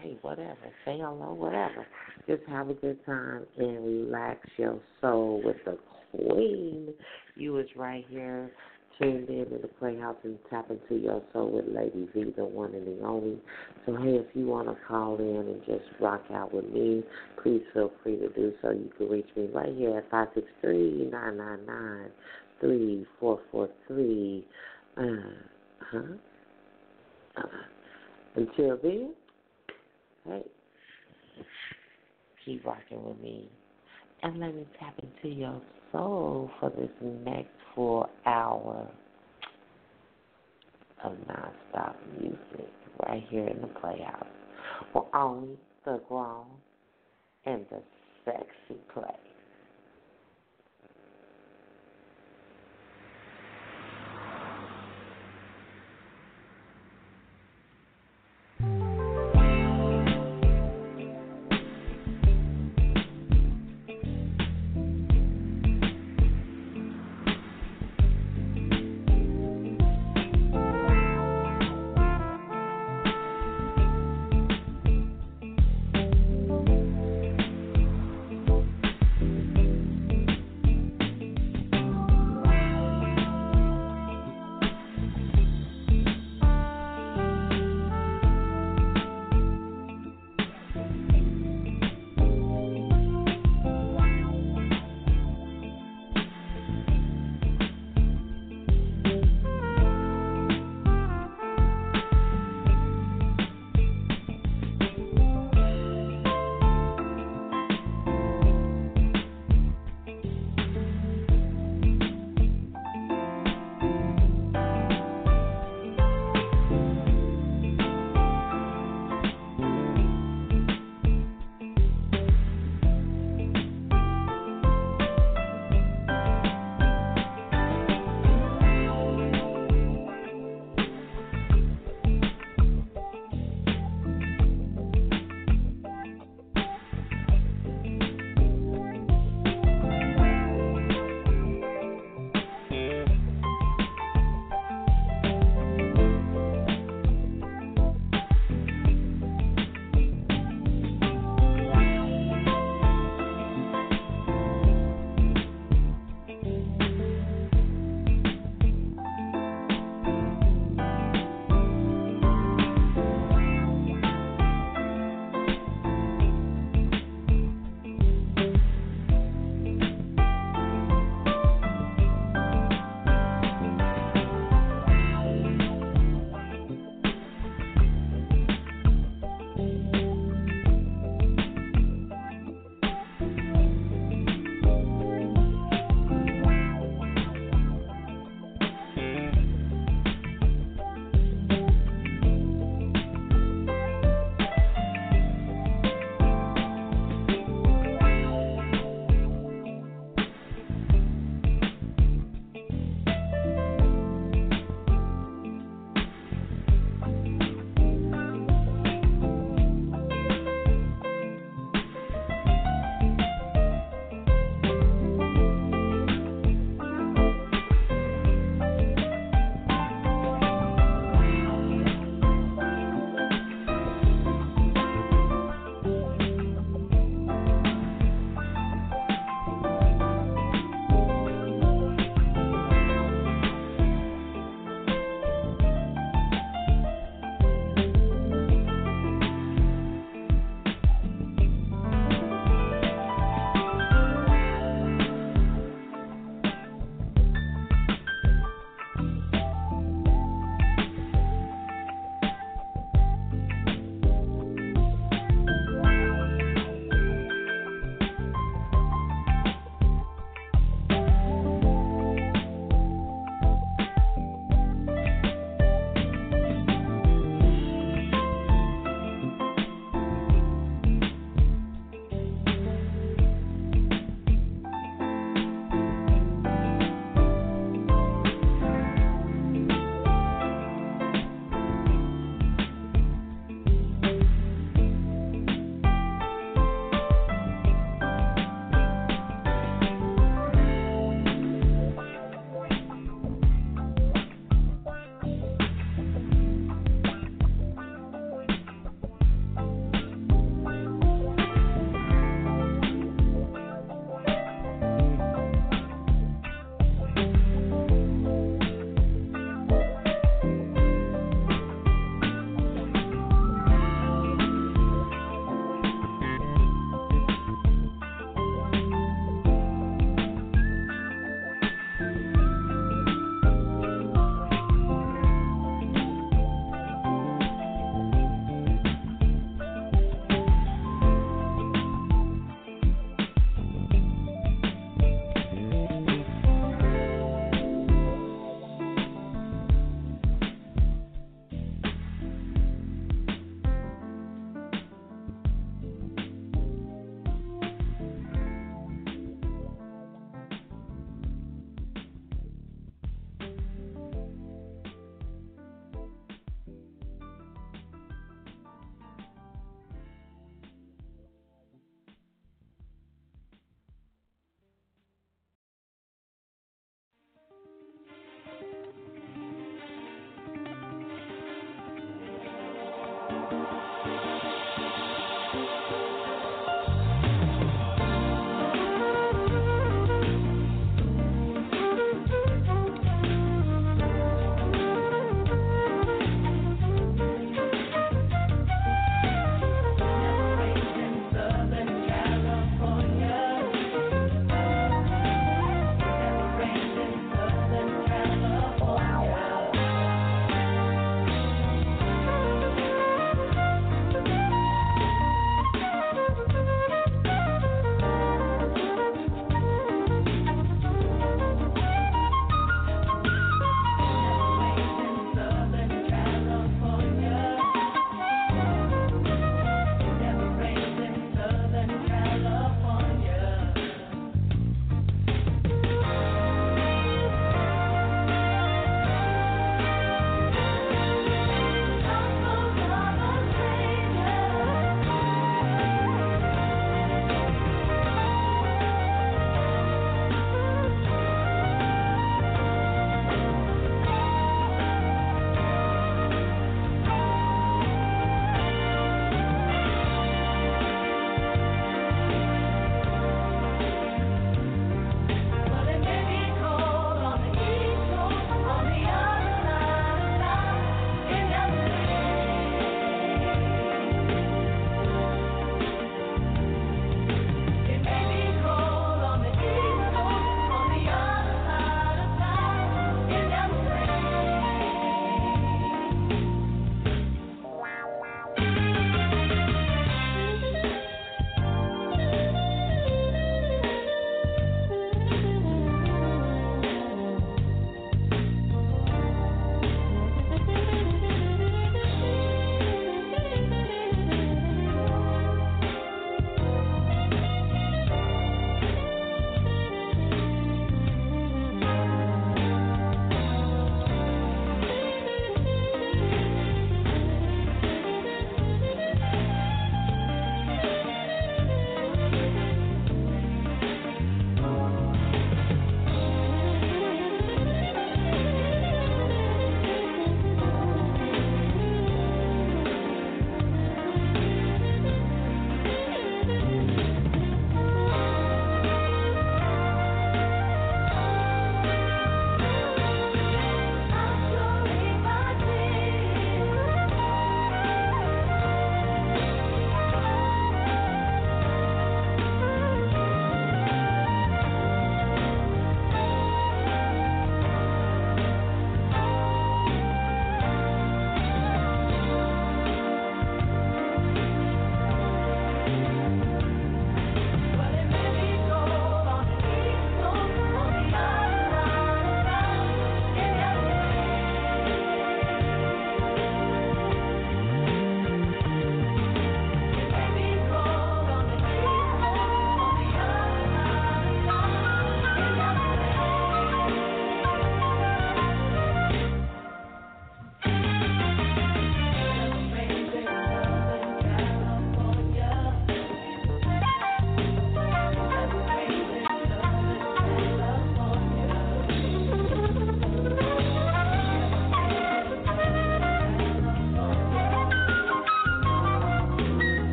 hey, 0.00 0.18
whatever, 0.22 0.56
say 0.84 0.98
hello, 0.98 1.32
whatever. 1.32 1.86
Just 2.26 2.42
have 2.48 2.68
a 2.70 2.74
good 2.74 3.04
time 3.06 3.46
and 3.58 3.84
relax 3.84 4.40
your 4.56 4.80
soul 5.00 5.40
with 5.44 5.56
the 5.64 5.78
queen. 6.10 6.92
You 7.36 7.58
is 7.58 7.68
right 7.76 8.04
here 8.08 8.50
tuned 9.02 9.28
in 9.28 9.50
to 9.50 9.58
the 9.58 9.68
Playhouse 9.78 10.16
and 10.22 10.38
tap 10.48 10.70
into 10.70 11.02
your 11.02 11.22
soul 11.32 11.50
with 11.50 11.66
Lady 11.74 12.08
V, 12.14 12.32
the 12.36 12.44
one 12.44 12.74
and 12.74 12.86
the 12.86 13.04
only. 13.04 13.38
So, 13.84 13.96
hey, 13.96 14.16
if 14.16 14.26
you 14.34 14.46
want 14.46 14.68
to 14.68 14.76
call 14.86 15.18
in 15.18 15.36
and 15.36 15.60
just 15.66 15.84
rock 16.00 16.22
out 16.32 16.54
with 16.54 16.66
me, 16.66 17.02
please 17.42 17.62
feel 17.74 17.90
free 18.02 18.16
to 18.16 18.28
do 18.30 18.52
so. 18.62 18.70
You 18.70 18.90
can 18.96 19.08
reach 19.08 19.28
me 19.36 19.48
right 19.52 19.74
here 19.74 19.98
at 19.98 20.10
563 20.10 21.10
999 21.10 22.10
3443. 22.60 24.46
Uh 24.96 25.02
huh. 25.90 25.98
Uh, 27.36 27.42
until 28.36 28.78
then, 28.82 29.14
hey, 30.26 30.42
keep 32.44 32.64
rocking 32.64 33.02
with 33.04 33.20
me. 33.20 33.50
And 34.22 34.38
let 34.38 34.54
me 34.54 34.66
tap 34.78 34.94
into 35.02 35.34
your 35.34 35.60
soul 35.90 36.50
for 36.60 36.70
this 36.70 36.90
next 37.02 37.50
full 37.74 38.08
hour 38.26 38.86
of 41.04 41.12
nonstop 41.12 41.94
music 42.20 42.72
right 43.06 43.24
here 43.28 43.46
in 43.46 43.60
the 43.60 43.68
Playhouse. 43.68 44.26
For 44.92 45.06
only 45.14 45.58
the 45.84 46.00
grown 46.08 46.46
and 47.46 47.64
the 47.70 47.82
sexy 48.24 48.80
play. 48.92 49.31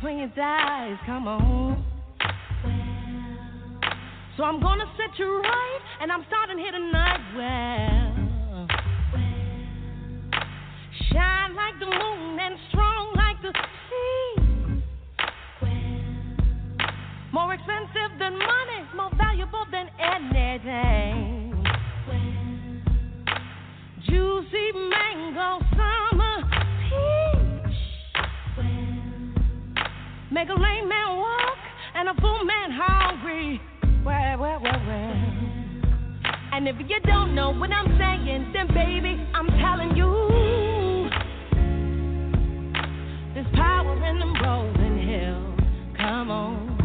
Come 0.00 1.26
on. 1.26 1.84
So 4.36 4.44
I'm 4.44 4.60
gonna 4.60 4.84
set 4.96 5.18
you 5.18 5.40
right, 5.40 5.80
and 6.00 6.12
I'm 6.12 6.24
starting 6.28 6.58
here 6.58 6.70
tonight. 6.70 7.20
Well, 7.36 8.68
shine 11.12 11.56
like 11.56 11.78
the 11.80 11.86
moon 11.86 12.38
and 12.38 12.56
strong 12.68 13.12
like 13.16 13.42
the 13.42 13.52
sea. 13.88 14.42
More 17.32 17.54
expensive 17.54 18.18
than 18.20 18.38
money, 18.38 18.84
more 18.94 19.10
valuable 19.16 19.66
than 19.72 19.88
anything. 19.98 21.37
Make 30.48 30.56
a 30.56 30.60
lame 30.62 30.88
man 30.88 31.16
walk 31.18 31.58
and 31.94 32.08
a 32.08 32.14
fool 32.22 32.44
man 32.44 32.70
hungry. 32.72 33.60
Well, 34.02 34.38
well, 34.38 34.60
well, 34.62 34.80
well. 34.86 35.14
And 36.52 36.66
if 36.66 36.76
you 36.88 37.00
don't 37.04 37.34
know 37.34 37.52
what 37.52 37.70
I'm 37.70 37.98
saying, 37.98 38.52
then 38.54 38.68
baby, 38.68 39.28
I'm 39.34 39.46
telling 39.60 39.94
you. 39.94 41.10
There's 43.34 43.54
power 43.54 43.94
in 44.06 44.18
them 44.18 44.34
rolling 44.42 45.06
hills. 45.06 45.60
Come 45.98 46.30
on. 46.30 46.76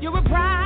You 0.00 0.10
You're 0.12 0.18
a 0.18 0.22
prized 0.22 0.59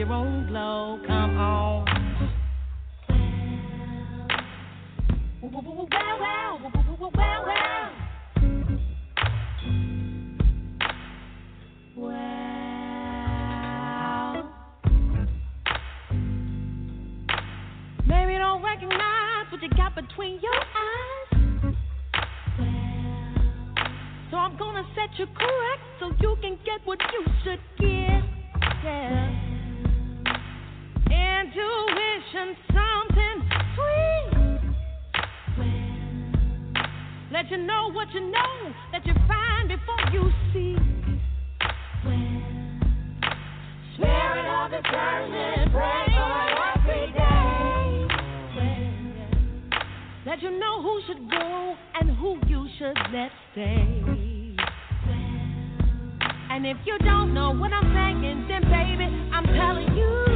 your 0.00 0.12
own 0.14 0.46
glow. 0.46 0.98
Come 1.06 1.36
on. 1.36 1.84
Well, 5.42 5.50
well, 5.52 5.62
well, 5.62 5.90
well, 6.98 7.10
well. 7.16 7.90
Well, 11.96 12.16
maybe 18.08 18.38
don't 18.38 18.62
recognize 18.62 19.52
what 19.52 19.62
you 19.62 19.68
got 19.76 19.94
between 19.94 20.40
your 20.40 20.54
eyes. 20.54 21.74
So 24.30 24.36
I'm 24.38 24.56
gonna 24.56 24.84
set 24.94 25.18
you 25.18 25.26
correct 25.26 25.82
so 25.98 26.10
you 26.22 26.36
can 26.40 26.58
get 26.64 26.86
what 26.86 26.98
you 27.12 27.26
should 27.44 27.60
get. 27.78 28.22
Yeah. 28.82 29.49
Intuition, 31.50 32.56
something 32.68 33.50
sweet. 33.74 34.60
Let 37.32 37.50
you 37.50 37.56
know 37.58 37.90
what 37.92 38.12
you 38.14 38.20
know, 38.20 38.72
that 38.92 39.04
you 39.04 39.14
find 39.26 39.68
before 39.68 40.12
you 40.12 40.30
see. 40.52 40.76
Spirit 43.96 44.46
of 44.46 44.70
discernment, 44.70 45.72
pray 45.72 46.06
for 46.14 46.48
every 46.78 47.12
day. 47.12 48.06
Let 50.26 50.42
you 50.42 50.50
know 50.56 50.82
who 50.82 51.00
should 51.08 51.30
go 51.30 51.76
and 52.00 52.16
who 52.16 52.38
you 52.46 52.68
should 52.78 52.96
let 53.12 53.32
stay. 53.50 54.02
And 56.50 56.66
if 56.66 56.76
you 56.84 56.96
don't 56.98 57.34
know 57.34 57.50
what 57.52 57.72
I'm 57.72 57.92
saying, 57.92 58.46
then 58.48 58.62
baby, 58.70 59.06
I'm 59.32 59.46
telling 59.46 59.96
you. 59.96 60.29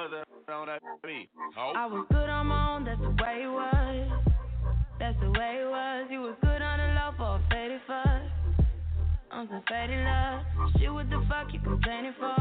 Mother 0.00 0.24
beat. 1.04 1.28
I 1.76 1.84
was 1.84 2.06
good 2.08 2.30
on 2.32 2.46
my 2.46 2.72
own, 2.72 2.84
that's 2.88 3.00
the 3.04 3.12
way 3.20 3.44
it 3.44 3.52
was. 3.52 4.08
That's 4.96 5.18
the 5.20 5.28
way 5.28 5.60
it 5.60 5.68
was. 5.68 6.08
You 6.08 6.20
was 6.24 6.36
good 6.40 6.62
on 6.62 6.80
the 6.80 6.88
low 6.96 7.12
for 7.20 7.36
a 7.36 7.40
faded 7.52 7.84
fuss. 7.84 8.24
On 9.28 9.44
some 9.52 9.60
faded 9.68 10.00
love. 10.00 10.40
Shit, 10.80 10.88
what 10.88 11.04
the 11.12 11.20
fuck 11.28 11.52
you 11.52 11.60
complaining 11.60 12.16
for? 12.16 12.32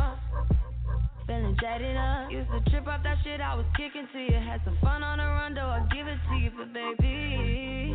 Feeling 1.27 1.57
jaded 1.60 1.99
up. 1.99 2.31
Used 2.31 2.48
to 2.48 2.64
trip 2.72 2.88
off 2.88 3.03
that 3.03 3.19
shit 3.27 3.44
I 3.44 3.56
was 3.60 3.68
kicking 3.76 4.07
to 4.07 4.19
you. 4.23 4.40
Had 4.40 4.64
some 4.64 4.80
fun 4.80 5.03
on 5.03 5.19
the 5.19 5.27
run, 5.27 5.52
though 5.52 5.68
I 5.68 5.84
give 5.91 6.07
it 6.07 6.15
to 6.31 6.36
you, 6.40 6.56
but 6.56 6.72
baby, 6.72 7.91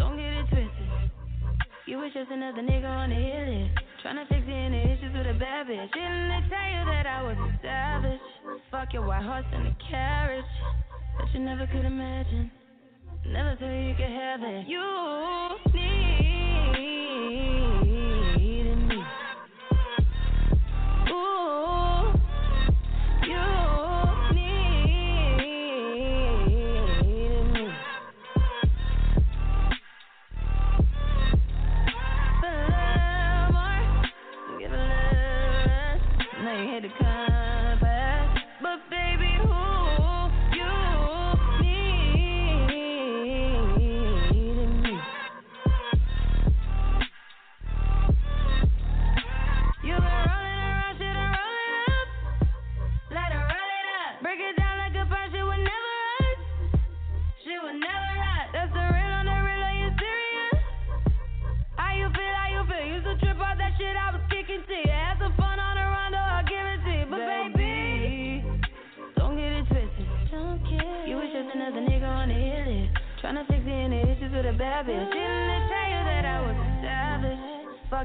don't 0.00 0.16
get 0.16 0.40
it 0.40 0.48
twisted. 0.48 0.88
You 1.84 2.00
was 2.00 2.16
just 2.16 2.32
another 2.32 2.64
nigga 2.64 2.88
on 2.88 3.12
the 3.12 3.20
hit 3.20 3.44
list. 3.44 3.76
Tryna 4.00 4.24
fix 4.32 4.40
any 4.48 4.88
issues 4.88 5.12
with 5.12 5.28
a 5.28 5.36
bad 5.36 5.68
bitch. 5.68 5.84
Didn't 5.92 6.32
they 6.32 6.42
tell 6.48 6.68
you 6.72 6.82
that 6.96 7.04
I 7.04 7.20
was 7.28 7.36
a 7.36 7.50
savage? 7.60 8.25
Fuck 8.70 8.92
your 8.92 9.06
white 9.06 9.22
horse 9.22 9.44
and 9.52 9.66
a 9.68 9.76
carriage 9.90 10.44
that 11.18 11.32
you 11.34 11.40
never 11.40 11.66
could 11.66 11.84
imagine. 11.84 12.50
Never 13.26 13.56
thought 13.56 13.70
you 13.70 13.94
could 13.94 14.10
have 14.10 14.42
it. 14.42 14.66
You 14.68 14.82
need 15.72 16.74
me. 18.88 19.02
Ooh, 21.10 22.12
you 23.26 23.44
need 24.34 24.64
me. 27.52 27.68
Give 34.58 34.72
a 34.72 34.72
little 34.72 34.72
give 34.72 34.72
a 34.72 34.74
little 34.74 35.66
less. 35.66 36.00
Now 36.42 36.54
you 36.62 36.66
hate 36.70 36.82
to 36.82 36.88
come. 36.98 37.35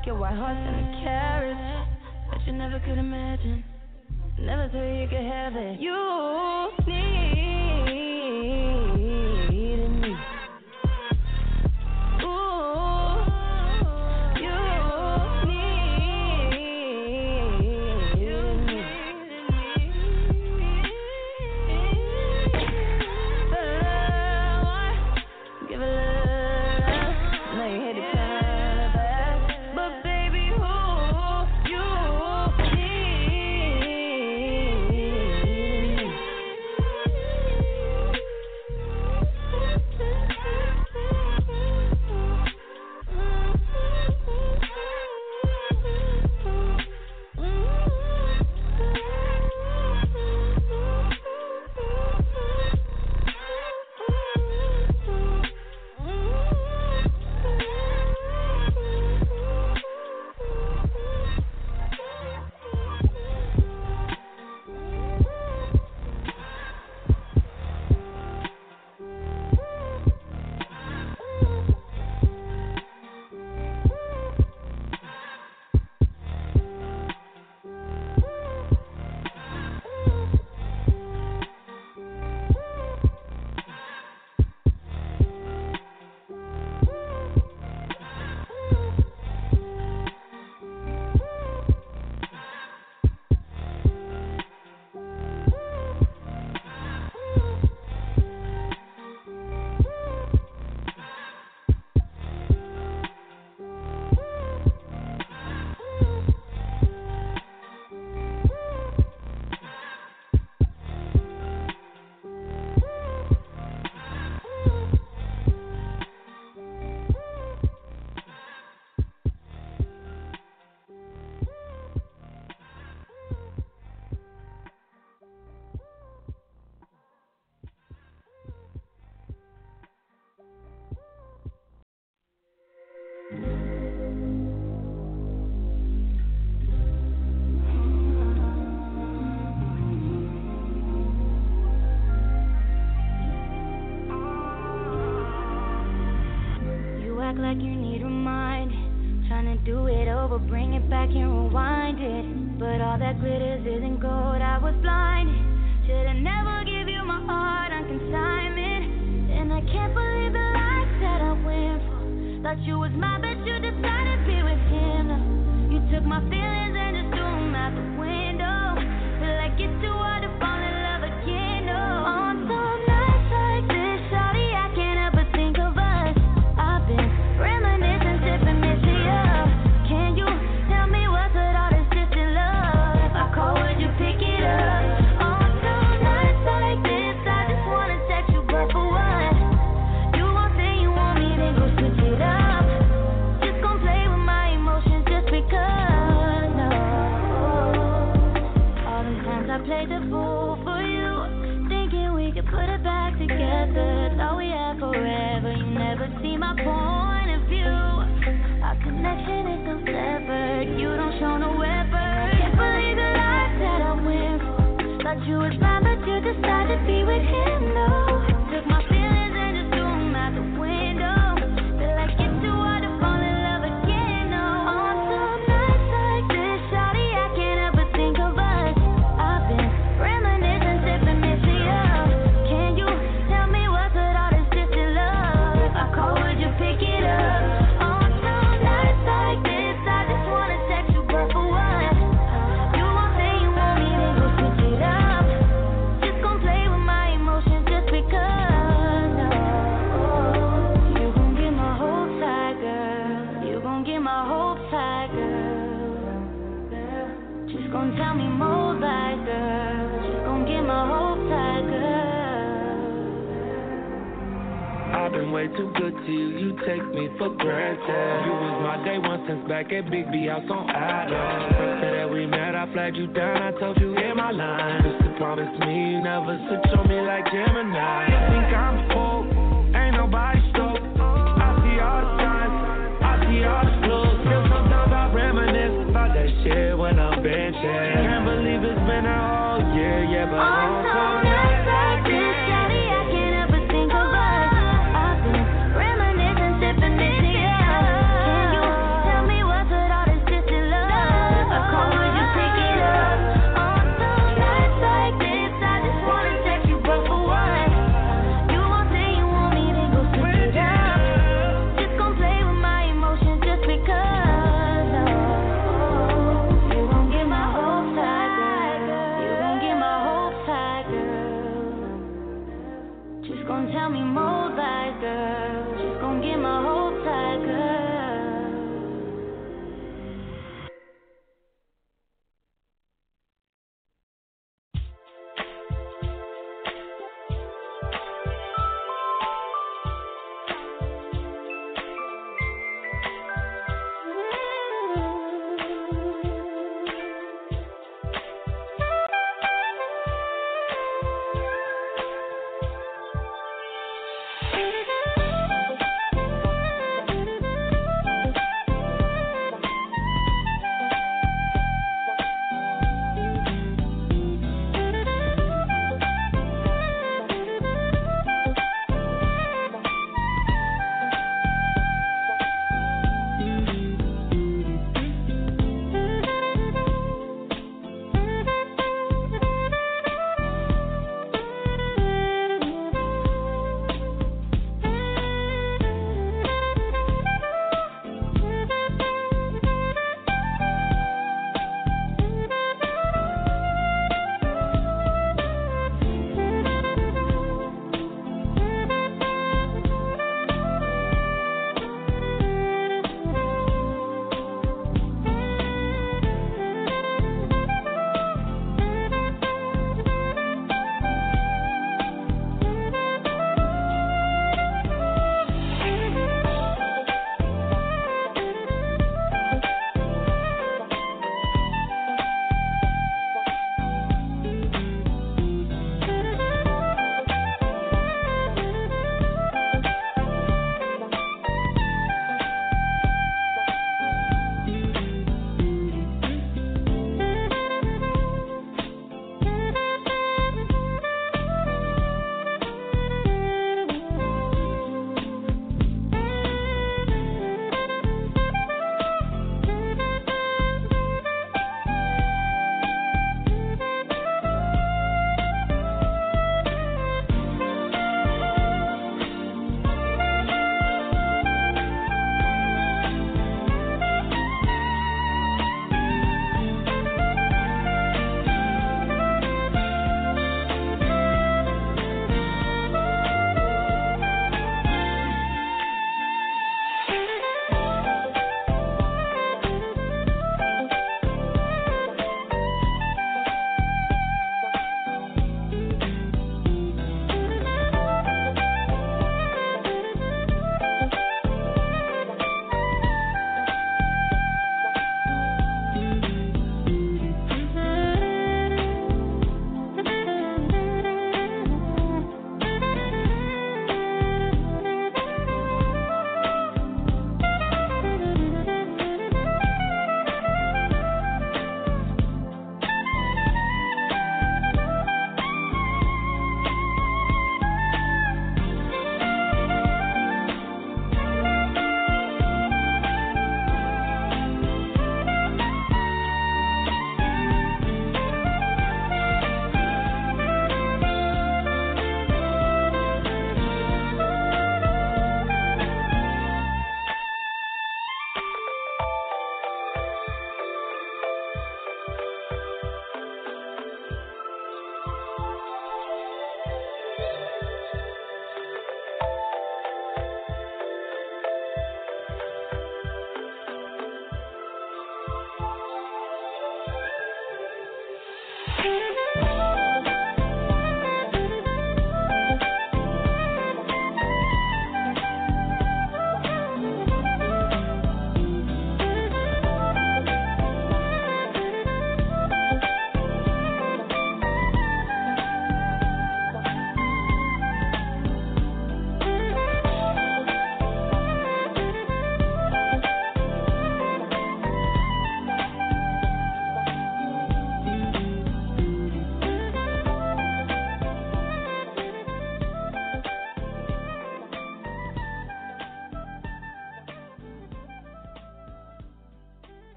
fuck 0.00 0.06
your 0.06 0.16
white 0.16 0.34
horse 0.34 0.56
and 0.56 0.76
a 0.76 1.00
carriage 1.02 1.88
that 2.30 2.46
you 2.46 2.52
never 2.52 2.80
could 2.80 2.98
imagine. 2.98 3.64
Never 4.38 4.68
thought 4.68 4.82
you 4.82 5.08
could 5.08 5.24
have 5.24 5.54
it. 5.56 5.80
You 5.80 6.70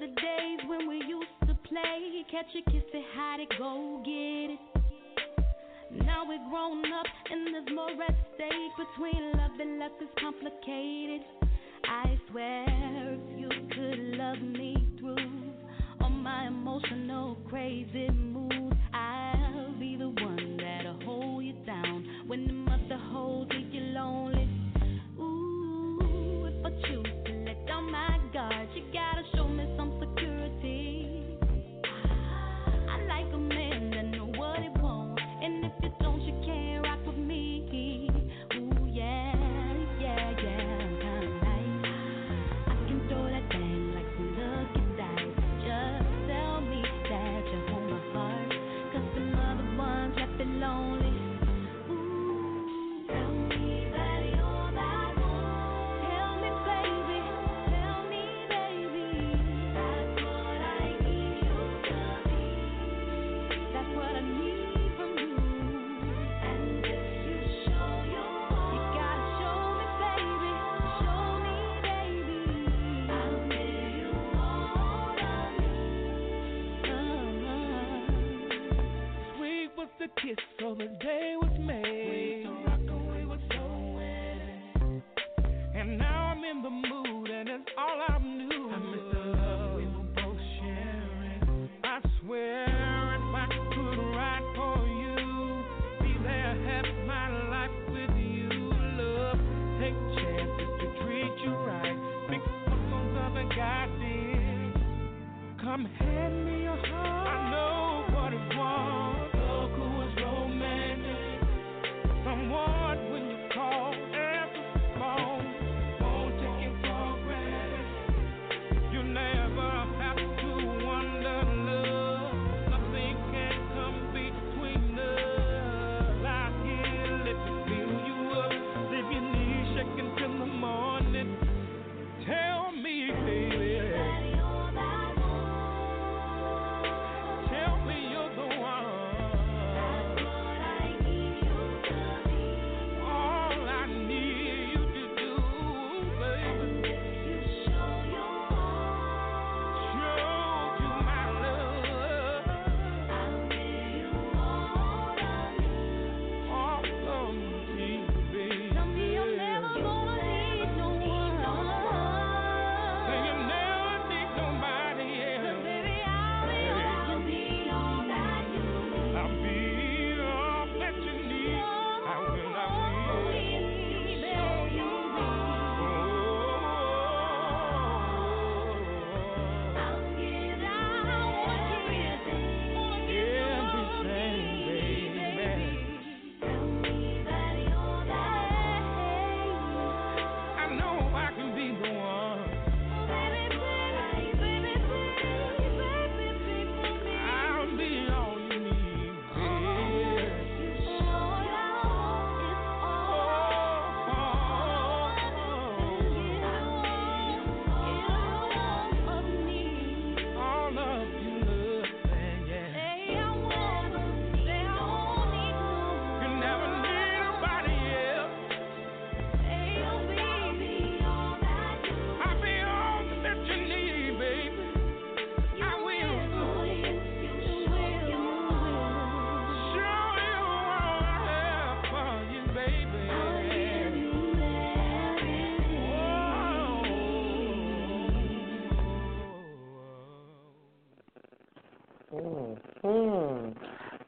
the 0.00 0.06
days 0.06 0.60
when 0.66 0.88
we 0.88 0.96
used 0.96 1.38
to 1.46 1.54
play. 1.68 2.24
Catch 2.30 2.46
a 2.56 2.70
kiss 2.70 2.82
it, 2.92 3.04
hide 3.14 3.40
it, 3.40 3.48
go 3.58 4.02
get 4.04 4.54
it. 4.54 4.58
Now 6.04 6.24
we're 6.26 6.38
grown 6.50 6.84
up 6.92 7.06
and 7.30 7.54
there's 7.54 7.68
more 7.74 7.90
at 7.90 8.14
stake 8.34 8.74
between 8.76 9.32
love 9.32 9.52
and 9.60 9.78
lust 9.78 9.94
is 10.00 10.08
complicated. 10.20 11.22
I 11.84 12.18
swear 12.30 12.64
if 13.14 13.38
you 13.38 13.48
could 13.48 13.98
love 14.18 14.40
me 14.40 14.88
through 14.98 15.52
all 16.00 16.10
my 16.10 16.48
emotional 16.48 17.36
crazy 17.48 18.10
moods, 18.10 18.53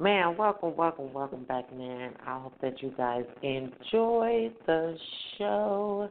Man, 0.06 0.36
welcome, 0.36 0.76
welcome, 0.76 1.12
welcome 1.12 1.42
back, 1.42 1.64
man. 1.76 2.14
I 2.24 2.38
hope 2.38 2.52
that 2.62 2.80
you 2.80 2.94
guys 2.96 3.24
enjoyed 3.42 4.54
the 4.64 4.96
show 5.36 6.08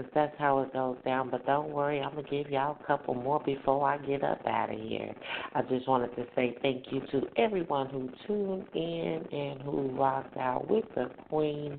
because 0.00 0.12
that's 0.14 0.34
how 0.38 0.60
it 0.60 0.72
goes 0.72 0.96
down. 1.04 1.30
But 1.30 1.46
don't 1.46 1.70
worry, 1.70 2.00
I'm 2.00 2.12
going 2.12 2.24
to 2.24 2.30
give 2.30 2.50
y'all 2.50 2.76
a 2.80 2.86
couple 2.86 3.14
more 3.14 3.40
before 3.44 3.88
I 3.88 3.98
get 3.98 4.22
up 4.22 4.40
out 4.46 4.72
of 4.72 4.78
here. 4.80 5.14
I 5.54 5.62
just 5.62 5.88
wanted 5.88 6.14
to 6.16 6.26
say 6.34 6.56
thank 6.62 6.86
you 6.90 7.00
to 7.12 7.26
everyone 7.36 7.88
who 7.88 8.08
tuned 8.26 8.66
in 8.74 9.24
and 9.32 9.62
who 9.62 9.88
rocked 9.98 10.36
out 10.36 10.70
with 10.70 10.84
the 10.94 11.10
Queen 11.28 11.78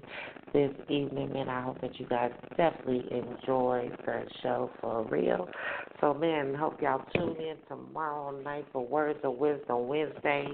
this 0.54 0.72
evening, 0.90 1.34
man. 1.34 1.50
I 1.50 1.62
hope 1.62 1.82
that 1.82 2.00
you 2.00 2.06
guys 2.08 2.32
definitely 2.58 3.06
enjoyed 3.12 3.98
the 4.06 4.24
show 4.44 4.70
for 4.82 5.04
real. 5.06 5.48
So, 6.00 6.14
man, 6.14 6.54
hope 6.54 6.82
y'all 6.82 7.04
tune 7.16 7.38
in 7.38 7.56
tomorrow 7.68 8.38
night 8.42 8.66
for 8.72 8.86
Words 8.86 9.20
of 9.24 9.36
Wisdom 9.36 9.88
Wednesday 9.88 10.48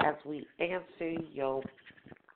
as 0.00 0.14
we 0.24 0.46
answer 0.60 1.20
your 1.32 1.62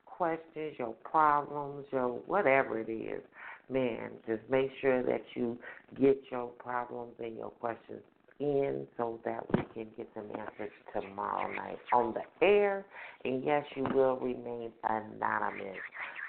questions, 0.06 0.74
your 0.78 0.94
problems, 1.04 1.84
your 1.92 2.08
whatever 2.26 2.80
it 2.80 2.90
is. 2.90 3.22
Man, 3.70 4.10
just 4.26 4.42
make 4.50 4.70
sure 4.80 5.02
that 5.02 5.22
you 5.34 5.58
get 6.00 6.20
your 6.30 6.48
problems 6.48 7.12
and 7.18 7.36
your 7.36 7.50
questions 7.50 8.02
in 8.38 8.86
so 8.96 9.20
that 9.24 9.44
we 9.54 9.62
can 9.74 9.86
get 9.96 10.12
them 10.14 10.26
answered 10.38 10.70
tomorrow 10.92 11.52
night 11.52 11.78
on 11.92 12.14
the 12.14 12.46
air. 12.46 12.84
And 13.24 13.44
yes, 13.44 13.64
you 13.74 13.84
will 13.94 14.16
remain 14.16 14.72
anonymous. 14.88 15.76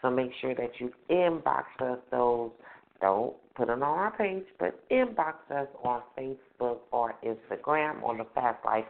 So 0.01 0.10
make 0.10 0.31
sure 0.41 0.53
that 0.55 0.72
you 0.80 0.91
inbox 1.10 1.64
us 1.81 1.99
those 2.11 2.51
don't 3.03 3.35
put 3.55 3.64
it 3.64 3.72
on 3.72 3.84
our 3.84 4.15
page, 4.15 4.45
but 4.60 4.80
inbox 4.89 5.34
us 5.53 5.68
on 5.84 6.01
Facebook 6.18 6.77
or 6.91 7.14
Instagram 7.23 8.01
on 8.01 8.18
the 8.18 8.26
Fast 8.34 8.64
Life 8.64 8.85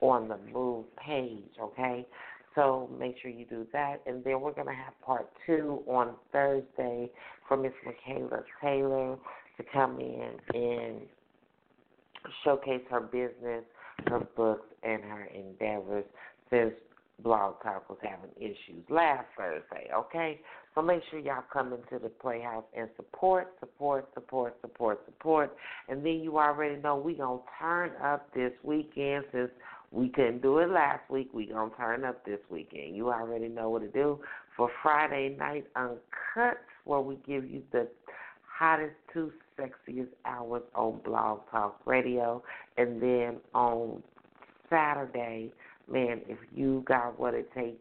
on 0.00 0.28
the 0.28 0.36
Move 0.52 0.84
page, 0.96 1.48
okay? 1.58 2.06
So 2.54 2.88
make 2.98 3.16
sure 3.20 3.30
you 3.30 3.44
do 3.44 3.66
that. 3.72 4.00
And 4.06 4.22
then 4.24 4.40
we're 4.40 4.52
going 4.52 4.68
to 4.68 4.74
have 4.74 4.98
part 5.04 5.28
two 5.46 5.82
on 5.86 6.14
Thursday 6.32 7.10
for 7.48 7.56
Miss 7.56 7.72
Michaela 7.84 8.42
Taylor 8.62 9.16
to 9.56 9.64
come 9.72 9.98
in 10.00 10.30
and 10.54 11.00
showcase 12.44 12.82
her 12.90 13.00
business, 13.00 13.64
her 14.06 14.20
books, 14.36 14.66
and 14.82 15.02
her 15.02 15.28
endeavors 15.34 16.04
since 16.50 16.72
Blog 17.20 17.62
Talk 17.62 17.88
was 17.88 17.98
having 18.02 18.30
issues 18.36 18.84
last 18.88 19.26
Thursday, 19.36 19.88
okay? 19.94 20.40
So 20.74 20.82
make 20.82 21.00
sure 21.10 21.20
y'all 21.20 21.44
come 21.52 21.72
into 21.72 22.02
the 22.02 22.08
Playhouse 22.08 22.64
and 22.76 22.88
support, 22.96 23.52
support, 23.60 24.08
support, 24.14 24.56
support, 24.60 25.00
support. 25.06 25.56
And 25.88 26.04
then 26.04 26.20
you 26.20 26.38
already 26.38 26.80
know 26.80 26.96
we 26.96 27.14
going 27.14 27.38
to 27.38 27.44
turn 27.60 27.92
up 28.02 28.34
this 28.34 28.52
weekend 28.64 29.24
since 29.30 29.50
we 29.90 30.08
couldn't 30.08 30.42
do 30.42 30.58
it 30.58 30.70
last 30.70 31.08
week. 31.08 31.30
we 31.32 31.46
to 31.46 31.70
turn 31.76 32.04
up 32.04 32.24
this 32.24 32.40
weekend. 32.50 32.96
You 32.96 33.10
already 33.10 33.48
know 33.48 33.70
what 33.70 33.82
to 33.82 33.88
do 33.88 34.20
for 34.56 34.70
Friday 34.82 35.36
Night 35.38 35.66
Uncut, 35.76 36.58
where 36.84 37.00
we 37.00 37.16
give 37.26 37.48
you 37.48 37.62
the 37.72 37.88
hottest 38.46 38.94
two 39.12 39.32
sexiest 39.58 40.08
hours 40.24 40.62
on 40.74 41.00
Blog 41.04 41.40
Talk 41.50 41.80
Radio. 41.84 42.42
And 42.76 43.00
then 43.00 43.36
on 43.54 44.02
Saturday, 44.68 45.52
man, 45.90 46.20
if 46.28 46.38
you 46.54 46.84
got 46.86 47.18
what 47.18 47.34
it 47.34 47.52
takes, 47.54 47.78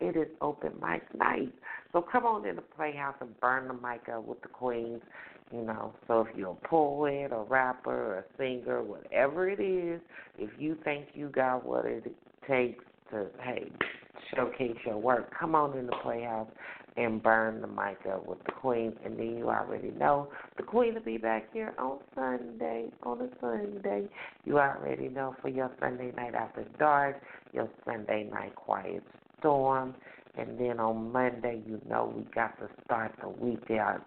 it 0.00 0.16
is 0.16 0.28
open 0.40 0.72
mic 0.82 1.02
night. 1.14 1.52
So 1.92 2.02
come 2.02 2.26
on 2.26 2.46
in 2.46 2.56
the 2.56 2.62
Playhouse 2.62 3.14
and 3.20 3.38
burn 3.40 3.68
the 3.68 3.74
mic 3.74 4.08
up 4.12 4.26
with 4.26 4.42
the 4.42 4.48
queens. 4.48 5.00
You 5.52 5.62
know, 5.62 5.92
so 6.08 6.22
if 6.22 6.36
you're 6.36 6.56
a 6.62 6.68
poet, 6.68 7.30
a 7.30 7.42
rapper, 7.42 8.18
a 8.20 8.24
singer, 8.38 8.82
whatever 8.82 9.50
it 9.50 9.60
is, 9.60 10.00
if 10.38 10.50
you 10.58 10.78
think 10.82 11.08
you 11.14 11.28
got 11.28 11.66
what 11.66 11.84
it 11.84 12.04
takes 12.48 12.82
to, 13.10 13.26
hey, 13.42 13.70
showcase 14.34 14.76
your 14.86 14.96
work, 14.96 15.30
come 15.38 15.54
on 15.54 15.76
in 15.76 15.86
the 15.86 15.96
Playhouse 16.02 16.48
and 16.96 17.22
burn 17.22 17.60
the 17.60 17.66
mic 17.66 17.98
up 18.10 18.26
with 18.26 18.42
the 18.44 18.52
queen. 18.52 18.94
And 19.04 19.18
then 19.18 19.36
you 19.36 19.48
already 19.50 19.90
know 19.90 20.28
the 20.56 20.62
queen 20.62 20.94
will 20.94 21.02
be 21.02 21.18
back 21.18 21.52
here 21.52 21.74
on 21.78 21.98
Sunday, 22.14 22.90
on 23.02 23.20
a 23.20 23.28
Sunday. 23.40 24.08
You 24.44 24.58
already 24.58 25.08
know 25.08 25.34
for 25.42 25.48
your 25.48 25.70
Sunday 25.80 26.12
night 26.16 26.34
after 26.34 26.64
dark, 26.78 27.20
your 27.52 27.68
Sunday 27.84 28.28
night 28.30 28.54
quiet 28.54 29.02
storm. 29.38 29.94
And 30.36 30.58
then 30.58 30.80
on 30.80 31.12
Monday, 31.12 31.60
you 31.66 31.80
know 31.88 32.12
we 32.16 32.22
got 32.34 32.58
to 32.58 32.68
start 32.84 33.12
the 33.20 33.28
week 33.28 33.70
out, 33.72 34.00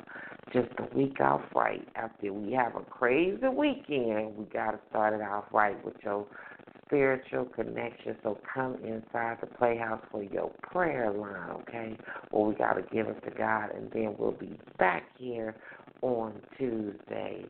just 0.53 0.69
the 0.77 0.87
week 0.95 1.19
off 1.19 1.41
right. 1.55 1.87
After 1.95 2.31
we 2.33 2.53
have 2.53 2.75
a 2.75 2.81
crazy 2.81 3.47
weekend, 3.47 4.37
we 4.37 4.45
got 4.45 4.71
to 4.71 4.79
start 4.89 5.13
it 5.13 5.21
off 5.21 5.45
right 5.51 5.83
with 5.83 5.95
your 6.03 6.25
spiritual 6.85 7.45
connection. 7.45 8.15
So 8.23 8.37
come 8.53 8.75
inside 8.83 9.37
the 9.41 9.47
playhouse 9.47 10.01
for 10.11 10.23
your 10.23 10.51
prayer 10.61 11.11
line, 11.11 11.49
okay? 11.61 11.97
Well, 12.31 12.45
we 12.45 12.55
got 12.55 12.73
to 12.73 12.83
give 12.93 13.07
it 13.07 13.23
to 13.25 13.31
God, 13.31 13.71
and 13.75 13.91
then 13.91 14.15
we'll 14.17 14.31
be 14.31 14.59
back 14.77 15.03
here 15.17 15.55
on 16.01 16.33
Tuesday 16.57 17.45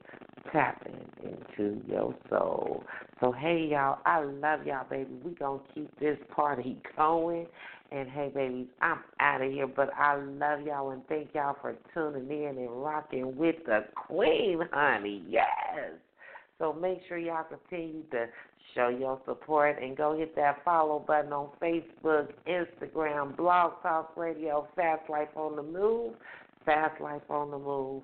tapping 0.51 0.95
into 1.23 1.81
your 1.87 2.15
soul. 2.29 2.83
So, 3.19 3.31
hey, 3.31 3.67
y'all, 3.71 3.99
I 4.05 4.23
love 4.23 4.65
y'all, 4.65 4.85
baby. 4.89 5.09
we 5.23 5.33
going 5.33 5.59
to 5.59 5.73
keep 5.73 5.99
this 5.99 6.17
party 6.35 6.77
going. 6.97 7.47
And 7.91 8.09
hey, 8.09 8.31
babies, 8.33 8.67
I'm 8.81 8.99
out 9.19 9.41
of 9.41 9.51
here, 9.51 9.67
but 9.67 9.89
I 9.95 10.15
love 10.15 10.61
y'all 10.65 10.89
and 10.89 11.05
thank 11.07 11.29
y'all 11.33 11.55
for 11.61 11.75
tuning 11.93 12.29
in 12.29 12.57
and 12.57 12.83
rocking 12.83 13.37
with 13.37 13.57
the 13.65 13.85
Queen, 13.95 14.59
honey. 14.71 15.23
Yes. 15.29 15.91
So 16.57 16.73
make 16.73 16.99
sure 17.07 17.17
y'all 17.17 17.43
continue 17.43 18.03
to 18.11 18.25
show 18.73 18.89
your 18.89 19.21
support 19.25 19.81
and 19.81 19.95
go 19.95 20.17
hit 20.17 20.35
that 20.35 20.63
follow 20.65 20.99
button 20.99 21.31
on 21.31 21.49
Facebook, 21.61 22.29
Instagram, 22.47 23.37
Blog 23.37 23.73
Talk 23.83 24.17
Radio, 24.17 24.67
Fast 24.75 25.09
Life 25.09 25.29
on 25.35 25.55
the 25.55 25.63
Move, 25.63 26.13
Fast 26.65 26.99
Life 26.99 27.21
on 27.29 27.51
the 27.51 27.59
Move. 27.59 28.01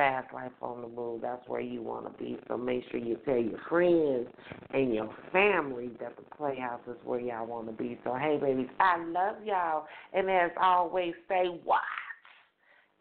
Fast 0.00 0.32
Life 0.32 0.52
on 0.62 0.80
the 0.80 0.88
Move. 0.88 1.20
That's 1.20 1.46
where 1.46 1.60
you 1.60 1.82
want 1.82 2.06
to 2.06 2.12
be. 2.24 2.38
So 2.48 2.56
make 2.56 2.84
sure 2.90 2.98
you 2.98 3.18
tell 3.26 3.36
your 3.36 3.58
friends 3.68 4.28
and 4.72 4.94
your 4.94 5.14
family 5.30 5.90
that 6.00 6.16
the 6.16 6.22
Playhouse 6.38 6.80
is 6.88 6.96
where 7.04 7.20
y'all 7.20 7.46
want 7.46 7.66
to 7.66 7.72
be. 7.72 7.98
So, 8.02 8.14
hey, 8.14 8.38
babies, 8.40 8.68
I 8.80 8.96
love 8.96 9.36
y'all. 9.44 9.84
And 10.14 10.30
as 10.30 10.52
always, 10.58 11.12
stay 11.26 11.48
what? 11.64 11.82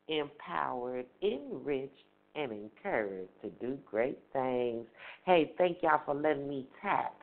Empowered, 0.09 1.05
enriched, 1.23 1.93
and 2.35 2.51
encouraged 2.51 3.31
to 3.43 3.49
do 3.65 3.77
great 3.89 4.19
things. 4.33 4.85
Hey, 5.25 5.53
thank 5.57 5.77
y'all 5.81 6.01
for 6.05 6.15
letting 6.15 6.49
me 6.49 6.67
tap 6.81 7.15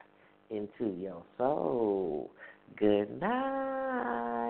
into 0.49 0.97
your 0.99 1.23
soul. 1.37 2.31
Good 2.79 3.21
night. 3.21 4.47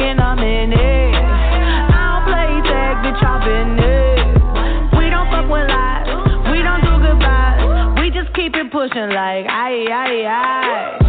and 0.00 0.20
i. 0.20 1.14
I 1.14 1.98
don't 2.10 2.24
play 2.26 2.50
tag, 2.68 2.96
bitch, 3.04 3.22
i 3.22 3.78
it. 3.78 4.98
We 4.98 5.10
don't 5.10 5.28
fuck 5.30 5.50
with 5.50 5.68
lies, 5.68 6.08
we 6.50 6.62
don't 6.62 6.82
do 6.82 6.94
goodbyes. 7.06 8.00
We 8.00 8.10
just 8.10 8.34
keep 8.34 8.54
it 8.54 8.70
pushing 8.70 9.10
like, 9.10 9.46
aye, 9.48 9.86
aye, 9.90 10.24
aye. 10.26 11.07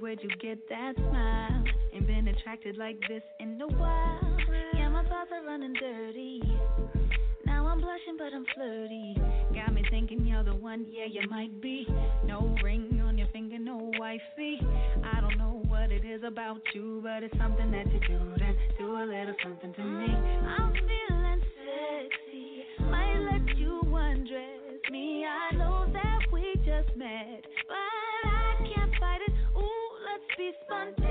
where'd 0.00 0.20
you 0.22 0.30
get 0.40 0.68
that 0.68 0.94
smile? 0.96 1.64
Ain't 1.92 2.06
been 2.06 2.28
attracted 2.28 2.76
like 2.76 2.98
this 3.08 3.22
in 3.40 3.60
a 3.60 3.66
while. 3.66 4.36
Yeah, 4.74 4.88
my 4.88 5.02
thoughts 5.04 5.30
are 5.32 5.44
running 5.44 5.74
dirty. 5.74 6.40
Now 7.44 7.66
I'm 7.66 7.80
blushing, 7.80 8.16
but 8.16 8.32
I'm 8.34 8.44
flirty. 8.54 9.16
Got 9.54 9.74
me 9.74 9.82
thinking 9.90 10.24
you're 10.26 10.44
the 10.44 10.54
one, 10.54 10.86
yeah, 10.90 11.06
you 11.10 11.28
might 11.28 11.60
be. 11.60 11.86
No 12.24 12.54
ring 12.62 13.00
on 13.04 13.18
your 13.18 13.28
finger, 13.28 13.58
no 13.58 13.90
wifey. 13.98 14.60
I 15.04 15.20
don't 15.20 15.38
know 15.38 15.62
what 15.68 15.90
it 15.90 16.04
is 16.04 16.22
about 16.24 16.60
you, 16.74 17.00
but 17.02 17.22
it's 17.22 17.36
something 17.38 17.70
that 17.70 17.92
you 17.92 18.00
do. 18.00 18.18
Then 18.38 18.56
do 18.78 18.92
a 18.96 19.04
little 19.04 19.34
something 19.42 19.72
to 19.74 19.82
me. 19.82 20.06
I'm 20.06 20.72
feeling 20.72 21.42
sexy. 21.56 22.27
fun. 30.66 31.07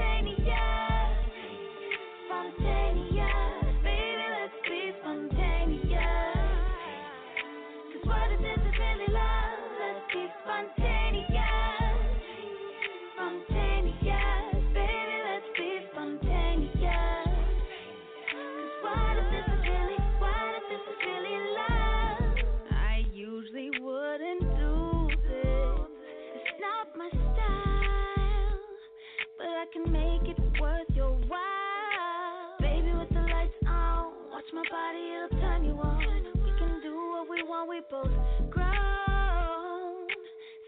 both 37.89 38.11
grown. 38.49 40.07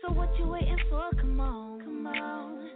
So 0.02 0.12
what 0.14 0.30
you 0.38 0.48
waiting 0.48 0.78
for? 0.90 1.10
Come 1.20 1.40
on, 1.40 1.82
come 1.82 2.08
on. 2.08 2.69